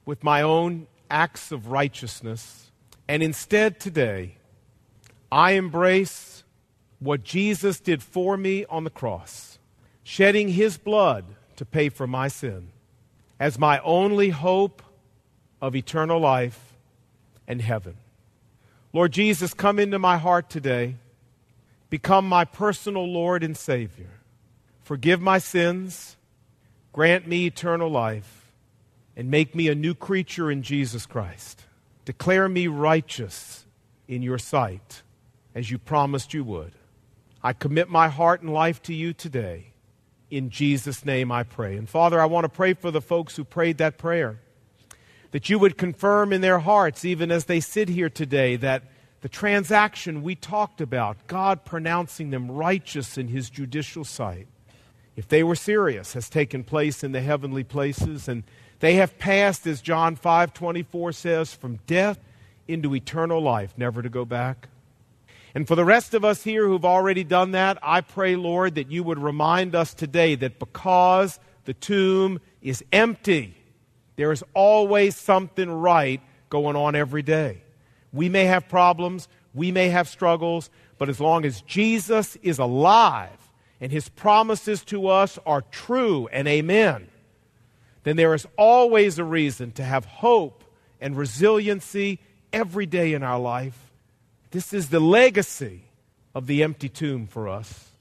with 0.05 0.23
my 0.23 0.41
own 0.41 0.88
acts 1.10 1.51
of 1.51 1.67
righteousness. 1.67 2.71
And 3.08 3.21
instead, 3.23 3.79
today, 3.79 4.36
I 5.32 5.51
embrace 5.51 6.43
what 6.99 7.23
Jesus 7.23 7.79
did 7.79 8.03
for 8.03 8.38
me 8.38 8.65
on 8.65 8.84
the 8.84 8.89
cross, 8.89 9.60
shedding 10.03 10.49
his 10.49 10.77
blood 10.77 11.25
to 11.55 11.65
pay 11.65 11.89
for 11.89 12.08
my 12.08 12.27
sin 12.27 12.71
as 13.39 13.58
my 13.58 13.79
only 13.79 14.29
hope 14.29 14.82
of 15.62 15.75
eternal 15.75 16.19
life 16.19 16.73
and 17.47 17.62
heaven. 17.62 17.95
Lord 18.91 19.12
Jesus, 19.12 19.53
come 19.53 19.79
into 19.79 19.99
my 19.99 20.17
heart 20.17 20.49
today. 20.49 20.95
Become 21.89 22.27
my 22.27 22.45
personal 22.45 23.05
Lord 23.05 23.43
and 23.43 23.55
Savior. 23.55 24.10
Forgive 24.84 25.21
my 25.21 25.38
sins. 25.38 26.17
Grant 26.99 27.29
me 27.29 27.45
eternal 27.45 27.89
life. 27.89 28.51
And 29.15 29.31
make 29.31 29.55
me 29.55 29.69
a 29.69 29.73
new 29.73 29.93
creature 29.93 30.51
in 30.51 30.63
Jesus 30.63 31.05
Christ. 31.05 31.63
Declare 32.03 32.49
me 32.49 32.67
righteous 32.67 33.65
in 34.09 34.21
your 34.21 34.38
sight 34.38 35.01
as 35.55 35.71
you 35.71 35.77
promised 35.77 36.33
you 36.33 36.43
would. 36.43 36.73
I 37.41 37.53
commit 37.53 37.88
my 37.88 38.09
heart 38.09 38.41
and 38.41 38.51
life 38.51 38.81
to 38.81 38.93
you 38.93 39.13
today. 39.13 39.67
In 40.29 40.49
Jesus' 40.49 41.05
name 41.05 41.31
I 41.31 41.43
pray. 41.43 41.77
And 41.77 41.88
Father, 41.88 42.19
I 42.19 42.25
want 42.25 42.43
to 42.43 42.49
pray 42.49 42.73
for 42.73 42.91
the 42.91 42.99
folks 42.99 43.38
who 43.38 43.45
prayed 43.45 43.77
that 43.77 43.97
prayer. 43.97 44.41
That 45.31 45.49
you 45.49 45.57
would 45.57 45.77
confirm 45.77 46.33
in 46.33 46.41
their 46.41 46.59
hearts, 46.59 47.05
even 47.05 47.31
as 47.31 47.45
they 47.45 47.62
sit 47.62 47.88
here 47.88 48.09
today, 48.09 48.57
that 48.57 48.83
the 49.21 49.29
transaction 49.29 50.21
we 50.21 50.35
talked 50.35 50.81
about, 50.81 51.27
God 51.27 51.63
pronouncing 51.63 52.31
them 52.31 52.51
righteous 52.51 53.17
in 53.17 53.29
his 53.29 53.49
judicial 53.49 54.03
sight, 54.03 54.49
if 55.15 55.28
they 55.28 55.43
were 55.43 55.56
serious, 55.56 56.13
has 56.13 56.30
taken 56.30 56.63
place 56.63 57.04
in 57.04 57.12
the 57.12 57.22
heavenly 57.22 57.63
places. 57.63 58.28
And 58.28 58.43
they 58.80 58.95
have 58.95 59.17
passed, 59.19 59.67
as 59.67 59.82
John 59.82 60.15
5 60.15 60.54
24 60.54 61.12
says, 61.12 61.54
from 61.54 61.80
death 61.88 62.19
into 62.67 62.95
eternal 62.95 63.41
life, 63.41 63.74
never 63.78 64.02
to 64.02 64.10
go 64.10 64.26
back. 64.26 64.69
And 65.56 65.67
for 65.67 65.76
the 65.76 65.86
rest 65.86 66.13
of 66.13 66.24
us 66.24 66.43
here 66.43 66.67
who've 66.67 66.86
already 66.86 67.24
done 67.24 67.52
that, 67.52 67.80
I 67.82 68.02
pray, 68.02 68.36
Lord, 68.36 68.76
that 68.76 68.91
you 68.91 69.04
would 69.04 69.19
remind 69.19 69.76
us 69.76 69.93
today 69.93 70.36
that 70.36 70.60
because 70.60 71.39
the 71.65 71.74
tomb 71.74 72.39
is 72.62 72.84
empty, 72.91 73.56
there 74.15 74.32
is 74.32 74.43
always 74.54 75.15
something 75.15 75.69
right 75.69 76.22
going 76.50 76.76
on 76.76 76.95
every 76.95 77.24
day. 77.24 77.63
We 78.13 78.30
may 78.30 78.45
have 78.45 78.69
problems, 78.69 79.28
we 79.54 79.72
may 79.72 79.89
have 79.89 80.08
struggles, 80.08 80.69
but 80.98 81.10
as 81.10 81.19
long 81.19 81.45
as 81.45 81.62
Jesus 81.62 82.36
is 82.43 82.60
alive 82.60 83.48
and 83.82 83.92
his 83.92 84.10
promises 84.10 84.84
to 84.86 85.08
us 85.08 85.39
are 85.46 85.62
true 85.62 86.28
and 86.32 86.48
amen, 86.48 87.08
then 88.04 88.15
there 88.15 88.34
is 88.34 88.48
always 88.58 89.20
a 89.20 89.24
reason 89.24 89.72
to 89.74 89.84
have 89.84 90.06
hope 90.06 90.63
and 91.02 91.18
resiliency 91.18 92.20
every 92.52 92.86
day 92.86 93.13
in 93.13 93.24
our 93.24 93.39
life. 93.39 93.92
This 94.52 94.74
is 94.74 94.89
the 94.89 95.00
legacy 95.00 95.84
of 96.34 96.48
the 96.48 96.63
empty 96.63 96.89
tomb 96.89 97.28
for 97.28 97.48
us. 97.48 97.92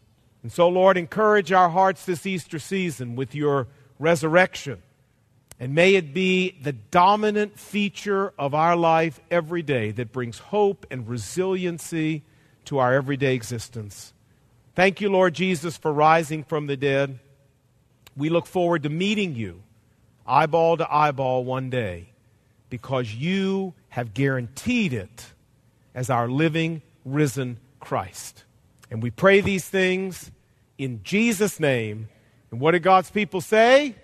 And 0.43 0.53
so, 0.53 0.69
Lord, 0.69 0.97
encourage 0.97 1.53
our 1.53 1.69
hearts 1.69 2.05
this 2.05 2.27
Easter 2.27 2.59
season 2.59 3.17
with 3.17 3.35
your 3.35 3.67
resurrection. 3.99 4.83
And 5.61 5.75
may 5.75 5.97
it 5.97 6.15
be 6.15 6.57
the 6.63 6.73
dominant 6.73 7.59
feature 7.59 8.33
of 8.39 8.55
our 8.55 8.77
life 8.77 9.21
every 9.31 9.63
day 9.63 9.91
that 9.91 10.13
brings 10.13 10.39
hope 10.39 10.87
and 10.91 11.09
resiliency 11.09 12.23
to 12.67 12.79
our 12.79 12.95
everyday 12.95 13.35
existence. 13.35 14.13
Thank 14.79 15.01
you, 15.01 15.11
Lord 15.11 15.35
Jesus, 15.35 15.77
for 15.77 15.93
rising 15.93 16.45
from 16.45 16.69
the 16.69 16.77
dead. 16.77 17.19
We 18.17 18.29
look 18.29 18.47
forward 18.47 18.85
to 18.85 18.89
meeting 18.89 19.35
you 19.35 19.65
eyeball 20.25 20.77
to 20.77 20.87
eyeball 20.89 21.45
one 21.45 21.69
day 21.69 22.11
because 22.71 23.13
you 23.13 23.75
have 23.89 24.15
guaranteed 24.15 24.93
it 24.93 25.33
as 25.97 26.11
our 26.11 26.29
living, 26.29 26.81
risen 27.05 27.59
Christ. 27.81 28.45
And 28.89 29.03
we 29.03 29.11
pray 29.11 29.41
these 29.41 29.69
things 29.69 30.31
in 30.79 31.01
Jesus' 31.03 31.59
name. 31.59 32.09
And 32.53 32.61
what 32.61 32.71
did 32.71 32.85
God's 32.85 33.11
people 33.11 33.41
say? 33.41 33.97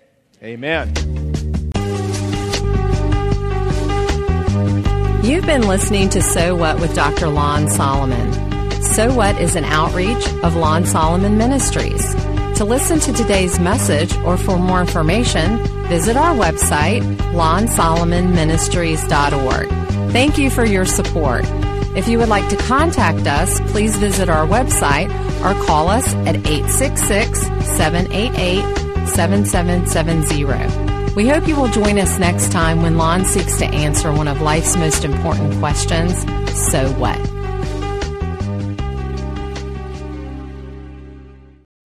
Amen. 0.43 0.93
You've 5.23 5.45
been 5.45 5.69
listening 5.69 6.09
to 6.09 6.21
So 6.21 6.53
What 6.53 6.81
with 6.81 6.93
Dr. 6.93 7.29
Lon 7.29 7.69
Solomon. 7.69 8.44
So 8.95 9.13
What 9.13 9.39
is 9.41 9.57
an 9.57 9.65
outreach 9.65 10.25
of 10.41 10.55
Lon 10.55 10.85
Solomon 10.85 11.37
Ministries. 11.37 12.15
To 12.55 12.63
listen 12.63 12.97
to 13.01 13.11
today's 13.11 13.59
message 13.59 14.15
or 14.19 14.37
for 14.37 14.57
more 14.57 14.79
information, 14.79 15.57
visit 15.89 16.15
our 16.15 16.33
website, 16.33 17.01
lonsolomonministries.org. 17.33 19.67
Thank 20.13 20.37
you 20.37 20.49
for 20.49 20.63
your 20.63 20.85
support. 20.85 21.43
If 21.97 22.07
you 22.07 22.19
would 22.19 22.29
like 22.29 22.47
to 22.51 22.55
contact 22.55 23.27
us, 23.27 23.59
please 23.71 23.97
visit 23.97 24.29
our 24.29 24.47
website 24.47 25.09
or 25.43 25.53
call 25.65 25.89
us 25.89 26.13
at 26.13 26.37
866 26.47 27.41
788 27.75 28.61
7770. 29.09 31.15
We 31.15 31.27
hope 31.27 31.49
you 31.49 31.57
will 31.57 31.67
join 31.67 31.99
us 31.99 32.17
next 32.17 32.53
time 32.53 32.81
when 32.81 32.97
Lon 32.97 33.25
seeks 33.25 33.57
to 33.57 33.65
answer 33.65 34.13
one 34.13 34.29
of 34.29 34.39
life's 34.39 34.77
most 34.77 35.03
important 35.03 35.53
questions 35.59 36.25
So 36.71 36.89
what? 36.93 37.34